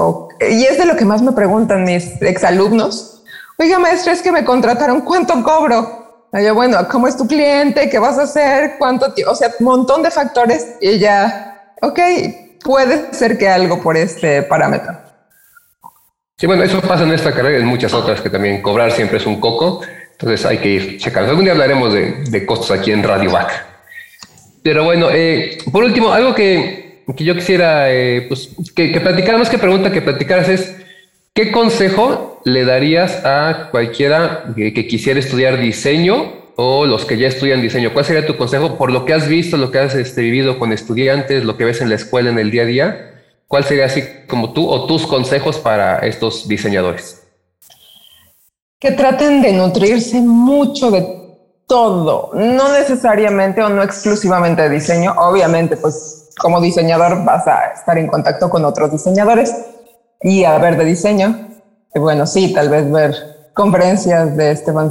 Y 0.49 0.63
es 0.63 0.79
de 0.79 0.87
lo 0.87 0.95
que 0.95 1.05
más 1.05 1.23
me 1.23 1.33
preguntan 1.33 1.83
mis 1.83 2.23
exalumnos 2.23 3.14
Oiga, 3.57 3.79
maestra, 3.79 4.13
es 4.13 4.23
que 4.23 4.33
me 4.33 4.45
contrataron, 4.45 5.03
¿cuánto 5.03 5.43
cobro? 5.43 6.29
Yo, 6.33 6.55
bueno, 6.55 6.79
¿cómo 6.91 7.07
es 7.07 7.17
tu 7.17 7.29
cliente? 7.29 7.89
¿Qué 7.89 7.99
vas 8.01 8.19
a 8.19 8.23
hacer? 8.23 8.75
¿Cuánto? 8.79 9.15
O 9.29 9.35
sea, 9.37 9.51
un 9.61 9.65
montón 9.65 10.03
de 10.03 10.11
factores 10.11 10.75
y 10.81 10.99
ya, 10.99 11.73
ok, 11.81 12.01
puede 12.65 13.15
ser 13.15 13.39
que 13.39 13.49
algo 13.49 13.81
por 13.81 13.97
este 13.97 14.43
parámetro. 14.43 14.99
Sí, 16.37 16.49
bueno, 16.49 16.65
eso 16.65 16.81
pasa 16.81 17.05
en 17.05 17.13
esta 17.13 17.33
carrera 17.33 17.59
y 17.59 17.63
en 17.63 17.69
muchas 17.69 17.95
otras 17.95 18.21
que 18.21 18.31
también 18.31 18.61
cobrar 18.61 18.91
siempre 18.91 19.19
es 19.19 19.27
un 19.27 19.39
coco. 19.39 19.83
Entonces 20.11 20.45
hay 20.45 20.59
que 20.59 20.69
ir 20.69 20.99
checando. 20.99 21.31
Algún 21.31 21.45
día 21.45 21.53
hablaremos 21.53 21.95
de, 21.95 22.47
costos 22.47 22.73
aquí 22.73 22.91
en 22.91 23.05
Radio 23.05 23.31
Back. 23.31 23.53
Pero 24.65 24.83
bueno, 24.83 25.11
eh, 25.13 25.59
por 25.71 25.85
último, 25.85 26.13
algo 26.13 26.35
que, 26.35 27.05
que 27.17 27.25
yo 27.25 27.37
quisiera 27.37 27.93
eh, 27.93 28.23
pues, 28.27 28.51
que, 28.75 28.91
que 28.91 29.01
platicar, 29.01 29.39
más 29.39 29.49
que 29.49 29.59
pregunta, 29.59 29.93
que 29.93 30.03
platicaras 30.03 30.49
es 30.49 30.84
¿Qué 31.37 31.51
consejo 31.51 32.41
le 32.45 32.65
darías 32.65 33.25
a 33.25 33.71
cualquiera 33.73 34.55
que, 34.55 34.87
quisiera 34.87 35.19
estudiar 35.19 35.59
diseño 35.59 36.33
o 36.55 36.87
los 36.87 37.05
que 37.05 37.19
ya 37.19 37.27
estudian 37.27 37.61
diseño? 37.61 37.93
¿Cuál 37.93 38.05
sería 38.05 38.25
tu 38.25 38.37
consejo 38.37 38.79
por 38.79 38.93
lo 38.93 39.05
que 39.05 39.15
has 39.15 39.27
visto, 39.27 39.57
lo 39.57 39.73
que 39.73 39.81
has 39.81 39.97
este, 39.97 40.21
vivido 40.21 40.61
con 40.61 40.73
estudiantes, 40.73 41.43
lo 41.43 41.57
que 41.57 41.65
ves 41.65 41.81
en 41.81 41.89
la 41.89 41.97
escuela 41.97 42.31
en 42.31 42.39
el 42.39 42.53
día 42.53 42.63
a 42.63 42.67
día? 42.67 43.15
¿Cuál 43.49 43.65
sería 43.65 43.87
así 43.87 44.05
como 44.29 44.53
tú 44.53 44.69
o 44.71 44.87
tus 44.87 45.09
consejos 45.09 45.59
para 45.59 45.99
estos 46.07 46.47
diseñadores? 46.47 47.27
Que 48.79 48.93
traten 48.93 49.43
de 49.43 49.55
nutrirse 49.55 50.21
mucho 50.21 50.93
de 50.93 51.05
todo, 51.67 52.31
no 52.35 52.73
necesariamente 52.73 53.61
o 53.61 53.69
no 53.71 53.83
exclusivamente 53.83 54.63
de 54.63 54.71
diseño. 54.71 55.13
Obviamente, 55.19 55.77
pues 55.79 56.31
como 56.39 56.61
diseñador 56.61 57.25
vas 57.25 57.45
a 57.49 57.73
estar 57.73 57.99
en 57.99 58.07
contacto 58.07 58.49
con 58.49 58.65
otros 58.65 58.93
diseñadores 58.93 59.53
y 60.23 60.45
a 60.45 60.59
ver 60.59 60.77
de 60.77 60.85
diseño. 60.85 61.49
Bueno, 61.95 62.27
sí, 62.27 62.53
tal 62.53 62.69
vez 62.69 62.91
ver 62.91 63.15
conferencias 63.55 64.37
de 64.37 64.51
Esteban 64.51 64.91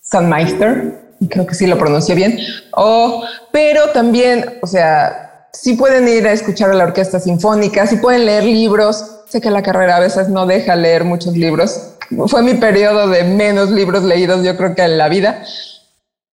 Sandmeister, 0.00 1.00
creo 1.30 1.46
que 1.46 1.54
sí 1.54 1.66
lo 1.66 1.78
pronuncié 1.78 2.14
bien, 2.14 2.36
o, 2.72 3.22
pero 3.52 3.90
también, 3.90 4.58
o 4.60 4.66
sea, 4.66 5.46
sí 5.52 5.74
pueden 5.74 6.08
ir 6.08 6.26
a 6.26 6.32
escuchar 6.32 6.70
a 6.70 6.74
la 6.74 6.84
orquesta 6.84 7.20
sinfónica, 7.20 7.86
sí 7.86 7.96
pueden 7.96 8.26
leer 8.26 8.44
libros. 8.44 9.20
Sé 9.28 9.40
que 9.40 9.50
la 9.50 9.62
carrera 9.62 9.96
a 9.96 10.00
veces 10.00 10.28
no 10.28 10.46
deja 10.46 10.76
leer 10.76 11.04
muchos 11.04 11.36
libros. 11.36 11.94
Fue 12.26 12.42
mi 12.42 12.54
periodo 12.54 13.08
de 13.08 13.24
menos 13.24 13.70
libros 13.70 14.02
leídos, 14.02 14.44
yo 14.44 14.56
creo 14.56 14.74
que 14.74 14.82
en 14.82 14.98
la 14.98 15.08
vida. 15.08 15.42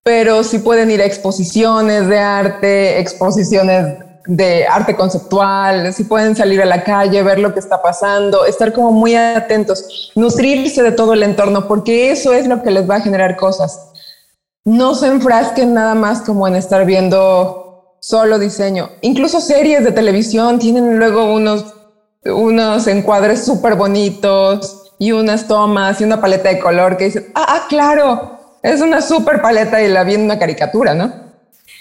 Pero 0.03 0.43
sí 0.43 0.59
pueden 0.59 0.91
ir 0.91 1.01
a 1.01 1.05
exposiciones 1.05 2.07
de 2.07 2.19
arte, 2.19 2.99
exposiciones 2.99 3.97
de 4.29 4.67
arte 4.67 4.95
conceptual, 4.95 5.91
si 5.91 6.03
pueden 6.03 6.35
salir 6.35 6.61
a 6.61 6.65
la 6.65 6.83
calle, 6.83 7.23
ver 7.23 7.39
lo 7.39 7.51
que 7.51 7.59
está 7.59 7.81
pasando, 7.81 8.45
estar 8.45 8.71
como 8.73 8.91
muy 8.91 9.15
atentos, 9.15 10.11
nutrirse 10.13 10.83
de 10.83 10.91
todo 10.91 11.13
el 11.13 11.23
entorno, 11.23 11.67
porque 11.67 12.11
eso 12.11 12.31
es 12.31 12.47
lo 12.47 12.61
que 12.61 12.69
les 12.69 12.87
va 12.87 12.97
a 12.97 13.01
generar 13.01 13.35
cosas. 13.35 13.91
No 14.65 14.93
se 14.93 15.07
enfrasquen 15.07 15.73
nada 15.73 15.95
más 15.95 16.21
como 16.21 16.47
en 16.47 16.55
estar 16.55 16.85
viendo 16.85 17.95
solo 18.01 18.37
diseño. 18.37 18.91
Incluso 19.01 19.41
series 19.41 19.83
de 19.83 19.91
televisión 19.91 20.59
tienen 20.59 20.99
luego 20.99 21.33
unos, 21.33 21.73
unos 22.23 22.85
encuadres 22.85 23.43
súper 23.43 23.73
bonitos 23.73 24.91
y 24.99 25.11
unas 25.11 25.47
tomas 25.47 25.99
y 26.01 26.03
una 26.03 26.21
paleta 26.21 26.49
de 26.49 26.59
color 26.59 26.97
que 26.97 27.05
dicen, 27.05 27.31
ah, 27.33 27.45
ah 27.47 27.65
claro, 27.67 28.37
es 28.61 28.79
una 28.81 29.01
súper 29.01 29.41
paleta 29.41 29.81
y 29.81 29.87
la 29.87 30.03
vi 30.03 30.13
en 30.13 30.21
una 30.21 30.37
caricatura, 30.37 30.93
¿no? 30.93 31.28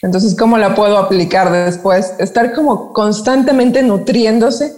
Entonces, 0.03 0.37
¿cómo 0.37 0.59
la 0.59 0.75
puedo 0.75 0.99
aplicar 0.99 1.51
después? 1.51 2.15
Estar 2.19 2.53
como 2.55 2.93
constantemente 2.93 3.83
nutriéndose 3.83 4.75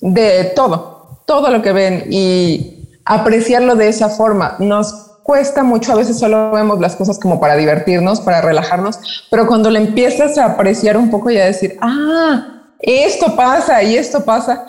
de 0.00 0.52
todo, 0.54 1.20
todo 1.26 1.50
lo 1.50 1.62
que 1.62 1.72
ven 1.72 2.04
y 2.10 2.88
apreciarlo 3.04 3.76
de 3.76 3.88
esa 3.88 4.08
forma. 4.08 4.56
Nos 4.58 5.06
cuesta 5.22 5.62
mucho, 5.62 5.92
a 5.92 5.96
veces 5.96 6.18
solo 6.18 6.52
vemos 6.52 6.78
las 6.80 6.96
cosas 6.96 7.18
como 7.18 7.40
para 7.40 7.56
divertirnos, 7.56 8.20
para 8.20 8.40
relajarnos, 8.40 9.26
pero 9.30 9.46
cuando 9.46 9.70
le 9.70 9.80
empiezas 9.80 10.38
a 10.38 10.44
apreciar 10.46 10.96
un 10.96 11.10
poco 11.10 11.30
y 11.30 11.38
a 11.38 11.46
decir, 11.46 11.76
ah, 11.80 12.62
esto 12.78 13.34
pasa 13.34 13.82
y 13.82 13.96
esto 13.96 14.24
pasa, 14.24 14.66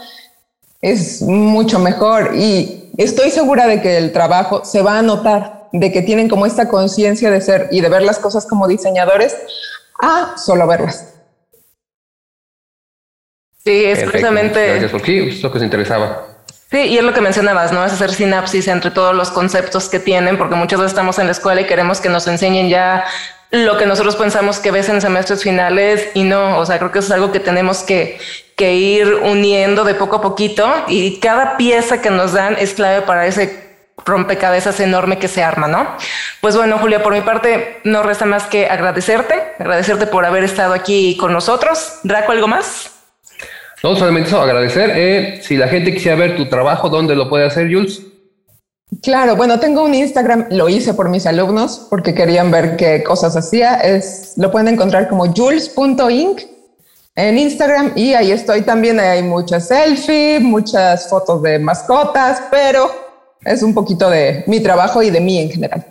es 0.82 1.22
mucho 1.22 1.80
mejor. 1.80 2.36
Y 2.36 2.92
estoy 2.98 3.30
segura 3.30 3.68
de 3.68 3.82
que 3.82 3.98
el 3.98 4.12
trabajo 4.12 4.66
se 4.66 4.82
va 4.82 4.98
a 4.98 5.02
notar, 5.02 5.70
de 5.72 5.92
que 5.92 6.02
tienen 6.02 6.28
como 6.28 6.46
esta 6.46 6.68
conciencia 6.68 7.30
de 7.30 7.42
ser 7.42 7.70
y 7.72 7.82
de 7.82 7.90
ver 7.90 8.02
las 8.02 8.18
cosas 8.18 8.46
como 8.46 8.68
diseñadores 8.68 9.36
a 10.00 10.38
solo 10.38 10.68
verlas. 10.68 11.14
Sí, 13.64 13.86
es 13.86 14.04
precisamente. 14.04 14.68
Gracias 14.68 14.92
por 14.92 15.02
qué, 15.02 15.28
es 15.30 15.44
lo 15.44 15.52
que 15.52 15.60
se 15.60 15.66
interesaba. 15.66 16.28
Sí, 16.70 16.80
y 16.80 16.98
es 16.98 17.04
lo 17.04 17.14
que 17.14 17.22
mencionabas, 17.22 17.72
¿no? 17.72 17.86
Es 17.86 17.94
hacer 17.94 18.14
sinapsis 18.14 18.68
entre 18.68 18.92
todos 18.92 19.16
los 19.16 19.30
conceptos 19.30 19.90
que 19.90 20.00
tienen, 20.00 20.38
porque 20.38 20.56
muchas 20.56 20.80
veces 20.80 20.92
estamos 20.92 21.18
en 21.20 21.26
la 21.26 21.32
escuela 21.32 21.62
y 21.62 21.66
queremos 21.66 22.02
que 22.02 22.10
nos 22.10 22.28
enseñen 22.28 22.70
ya 22.70 23.06
lo 23.52 23.78
que 23.78 23.86
nosotros 23.86 24.18
pensamos 24.18 24.60
que 24.60 24.72
ves 24.72 24.90
en 24.90 25.02
semestres 25.02 25.44
finales 25.44 26.10
y 26.14 26.24
no, 26.24 26.58
o 26.58 26.66
sea, 26.66 26.78
creo 26.78 26.92
que 26.92 27.00
eso 27.00 27.08
es 27.08 27.14
algo 27.14 27.32
que 27.32 27.40
tenemos 27.40 27.80
que, 27.80 28.20
que 28.58 28.76
ir 28.76 29.14
uniendo 29.14 29.86
de 29.86 29.96
poco 29.96 30.18
a 30.18 30.22
poquito 30.22 30.70
y 30.88 31.20
cada 31.20 31.56
pieza 31.56 32.02
que 32.02 32.10
nos 32.10 32.34
dan 32.34 32.58
es 32.60 32.74
clave 32.74 33.04
para 33.04 33.26
ese 33.26 33.67
rompecabezas 34.06 34.80
enorme 34.80 35.20
que 35.20 35.28
se 35.28 35.44
arma, 35.44 35.68
¿no? 35.68 35.88
Pues 36.42 36.56
bueno, 36.56 36.78
Julia, 36.80 37.04
por 37.04 37.14
mi 37.14 37.22
parte 37.22 37.80
no 37.84 38.04
resta 38.04 38.26
más 38.26 38.44
que 38.46 38.68
agradecerte, 38.68 39.36
agradecerte 39.60 40.08
por 40.08 40.26
haber 40.26 40.44
estado 40.44 40.74
aquí 40.74 41.18
con 41.18 41.34
nosotros. 41.34 42.00
Draco, 42.04 42.32
¿algo 42.32 42.48
más? 42.48 42.92
No, 43.84 43.96
solamente 43.96 44.30
eso, 44.30 44.42
agradecer. 44.42 44.92
Eh, 44.96 45.40
si 45.44 45.56
la 45.56 45.68
gente 45.68 45.94
quisiera 45.94 46.18
ver 46.18 46.36
tu 46.36 46.48
trabajo, 46.48 46.90
¿dónde 46.90 47.16
lo 47.16 47.30
puede 47.30 47.46
hacer, 47.46 47.72
Jules? 47.72 48.02
Claro, 49.04 49.36
bueno, 49.36 49.60
tengo 49.60 49.84
un 49.84 49.94
Instagram, 49.94 50.48
lo 50.52 50.70
hice 50.70 50.94
por 50.94 51.10
mis 51.10 51.28
alumnos 51.28 51.88
porque 51.90 52.14
querían 52.14 52.50
ver 52.50 52.78
qué 52.78 53.04
cosas 53.04 53.36
hacía. 53.36 53.76
Es, 53.76 54.34
lo 54.38 54.50
pueden 54.50 54.70
encontrar 54.70 55.10
como 55.10 55.32
jules.inc 55.32 56.42
en 57.16 57.38
Instagram 57.38 57.92
y 57.96 58.14
ahí 58.14 58.32
estoy 58.32 58.62
también. 58.62 59.00
Hay 59.00 59.24
muchas 59.24 59.68
selfies, 59.68 60.42
muchas 60.42 61.10
fotos 61.10 61.44
de 61.44 61.60
mascotas, 61.60 62.44
pero 62.50 63.07
es 63.44 63.64
un 63.64 63.74
poquito 63.74 64.10
de 64.10 64.44
mi 64.48 64.60
trabajo 64.60 65.02
y 65.02 65.10
de 65.10 65.20
mí 65.20 65.40
en 65.40 65.50
general. 65.52 65.86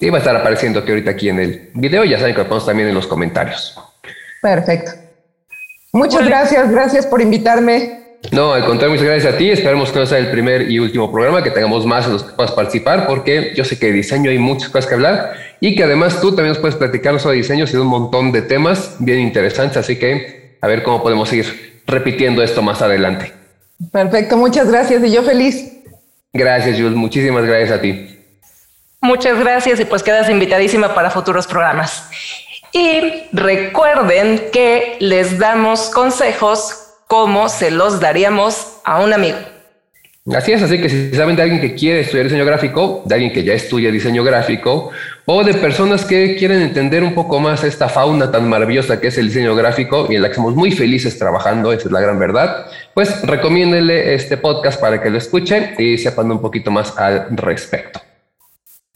Y 0.00 0.10
va 0.10 0.16
a 0.16 0.20
estar 0.20 0.36
apareciendo 0.36 0.80
aquí 0.80 0.90
ahorita 0.90 1.10
aquí 1.10 1.28
en 1.28 1.40
el 1.40 1.70
video. 1.74 2.04
Ya 2.04 2.18
saben 2.18 2.34
que 2.34 2.42
lo 2.42 2.48
ponemos 2.48 2.66
también 2.66 2.88
en 2.88 2.94
los 2.94 3.06
comentarios. 3.06 3.76
Perfecto. 4.40 4.92
Muchas 5.92 6.24
gracias, 6.24 6.70
gracias 6.70 7.06
por 7.06 7.20
invitarme. 7.20 7.98
No, 8.32 8.52
al 8.52 8.64
contrario, 8.64 8.90
muchas 8.90 9.06
gracias 9.06 9.34
a 9.34 9.36
ti. 9.36 9.50
Esperemos 9.50 9.90
que 9.90 9.98
no 9.98 10.06
sea 10.06 10.18
el 10.18 10.30
primer 10.30 10.70
y 10.70 10.78
último 10.78 11.10
programa, 11.10 11.42
que 11.42 11.50
tengamos 11.50 11.86
más 11.86 12.06
en 12.06 12.12
los 12.12 12.24
que 12.24 12.32
puedas 12.32 12.52
participar, 12.52 13.06
porque 13.06 13.52
yo 13.56 13.64
sé 13.64 13.78
que 13.78 13.86
de 13.86 13.92
diseño 13.92 14.30
hay 14.30 14.38
muchas 14.38 14.68
cosas 14.68 14.86
que 14.86 14.94
hablar 14.94 15.34
y 15.60 15.74
que 15.74 15.84
además 15.84 16.20
tú 16.20 16.30
también 16.30 16.48
nos 16.48 16.58
puedes 16.58 16.76
platicar 16.76 17.18
sobre 17.20 17.36
diseño 17.36 17.64
y 17.72 17.76
un 17.76 17.86
montón 17.86 18.32
de 18.32 18.42
temas 18.42 18.96
bien 18.98 19.20
interesantes. 19.20 19.78
Así 19.78 19.98
que 19.98 20.58
a 20.60 20.66
ver 20.66 20.82
cómo 20.82 21.02
podemos 21.02 21.32
ir 21.32 21.82
repitiendo 21.86 22.42
esto 22.42 22.60
más 22.60 22.82
adelante. 22.82 23.32
Perfecto, 23.92 24.36
muchas 24.36 24.68
gracias 24.68 25.02
y 25.04 25.12
yo 25.12 25.22
feliz. 25.22 25.77
Gracias, 26.32 26.76
Jules. 26.76 26.94
Muchísimas 26.94 27.44
gracias 27.44 27.78
a 27.78 27.80
ti. 27.80 28.18
Muchas 29.00 29.38
gracias 29.38 29.78
y 29.80 29.84
pues 29.84 30.02
quedas 30.02 30.28
invitadísima 30.28 30.94
para 30.94 31.10
futuros 31.10 31.46
programas. 31.46 32.10
Y 32.72 33.24
recuerden 33.32 34.50
que 34.52 34.96
les 35.00 35.38
damos 35.38 35.88
consejos 35.90 36.88
como 37.06 37.48
se 37.48 37.70
los 37.70 38.00
daríamos 38.00 38.80
a 38.84 39.00
un 39.00 39.12
amigo. 39.12 39.38
Así 40.34 40.52
es, 40.52 40.62
así 40.62 40.78
que 40.78 40.88
si 40.88 41.14
saben 41.14 41.36
de 41.36 41.42
alguien 41.42 41.60
que 41.60 41.74
quiere 41.74 42.00
estudiar 42.00 42.24
diseño 42.24 42.44
gráfico, 42.44 43.02
de 43.06 43.14
alguien 43.14 43.32
que 43.32 43.44
ya 43.44 43.54
estudia 43.54 43.90
diseño 43.90 44.22
gráfico, 44.24 44.90
o 45.24 45.44
de 45.44 45.54
personas 45.54 46.04
que 46.04 46.36
quieren 46.36 46.60
entender 46.60 47.02
un 47.02 47.14
poco 47.14 47.40
más 47.40 47.64
esta 47.64 47.88
fauna 47.88 48.30
tan 48.30 48.48
maravillosa 48.48 49.00
que 49.00 49.08
es 49.08 49.18
el 49.18 49.28
diseño 49.28 49.54
gráfico 49.54 50.06
y 50.10 50.16
en 50.16 50.22
la 50.22 50.28
que 50.28 50.34
somos 50.34 50.54
muy 50.54 50.72
felices 50.72 51.18
trabajando, 51.18 51.72
esa 51.72 51.86
es 51.86 51.92
la 51.92 52.00
gran 52.00 52.18
verdad, 52.18 52.66
pues 52.94 53.22
recomiéndenle 53.22 54.14
este 54.14 54.36
podcast 54.36 54.80
para 54.80 55.00
que 55.00 55.10
lo 55.10 55.18
escuchen 55.18 55.74
y 55.78 55.96
sepan 55.96 56.30
un 56.30 56.40
poquito 56.40 56.70
más 56.70 56.96
al 56.98 57.28
respecto. 57.30 58.00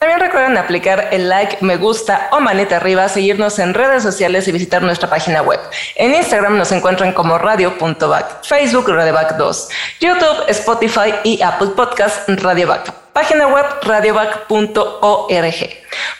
También 0.03 0.19
recuerden 0.19 0.57
aplicar 0.57 1.07
el 1.11 1.29
like, 1.29 1.59
me 1.61 1.77
gusta 1.77 2.27
o 2.33 2.41
manita 2.41 2.75
arriba, 2.75 3.07
seguirnos 3.07 3.57
en 3.57 3.73
redes 3.73 4.03
sociales 4.03 4.45
y 4.49 4.51
visitar 4.51 4.81
nuestra 4.81 5.09
página 5.09 5.41
web. 5.41 5.61
En 5.95 6.13
Instagram 6.13 6.57
nos 6.57 6.73
encuentran 6.73 7.13
como 7.13 7.37
radio.back, 7.37 8.43
Facebook 8.43 8.89
radioback 8.89 9.37
2, 9.37 9.69
YouTube, 10.01 10.43
Spotify 10.49 11.13
y 11.23 11.41
Apple 11.41 11.69
Podcast 11.77 12.27
radioback 12.27 13.02
página 13.13 13.47
web 13.47 13.65
radioback.org. 13.83 15.55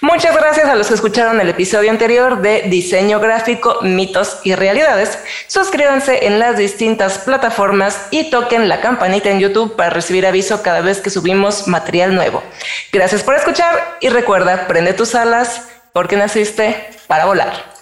Muchas 0.02 0.36
gracias 0.36 0.68
a 0.68 0.76
los 0.76 0.88
que 0.88 0.94
escucharon 0.94 1.42
el 1.42 1.50
episodio 1.50 1.90
anterior 1.90 2.42
de 2.42 2.64
Diseño 2.68 3.20
Gráfico, 3.20 3.80
Mitos 3.82 4.40
y 4.44 4.54
Realidades. 4.56 5.18
Suscríbanse 5.48 6.28
en 6.28 6.40
las 6.40 6.58
distintas 6.58 7.18
plataformas 7.20 8.08
y 8.12 8.30
toquen 8.30 8.70
la 8.70 8.80
campanita 8.80 9.30
en 9.30 9.40
YouTube 9.40 9.76
para 9.76 9.90
recibir 9.90 10.28
aviso 10.28 10.62
cada 10.62 10.82
vez 10.82 11.02
que 11.02 11.10
subimos 11.10 11.68
material 11.68 12.16
nuevo. 12.16 12.44
Gracias 12.92 13.24
por 13.24 13.36
escuchar 13.36 13.98
y 14.00 14.10
recuerda, 14.10 14.68
prende 14.68 14.94
tus 14.94 15.16
alas 15.16 15.68
porque 15.94 16.16
naciste 16.16 16.90
para 17.08 17.26
volar. 17.26 17.74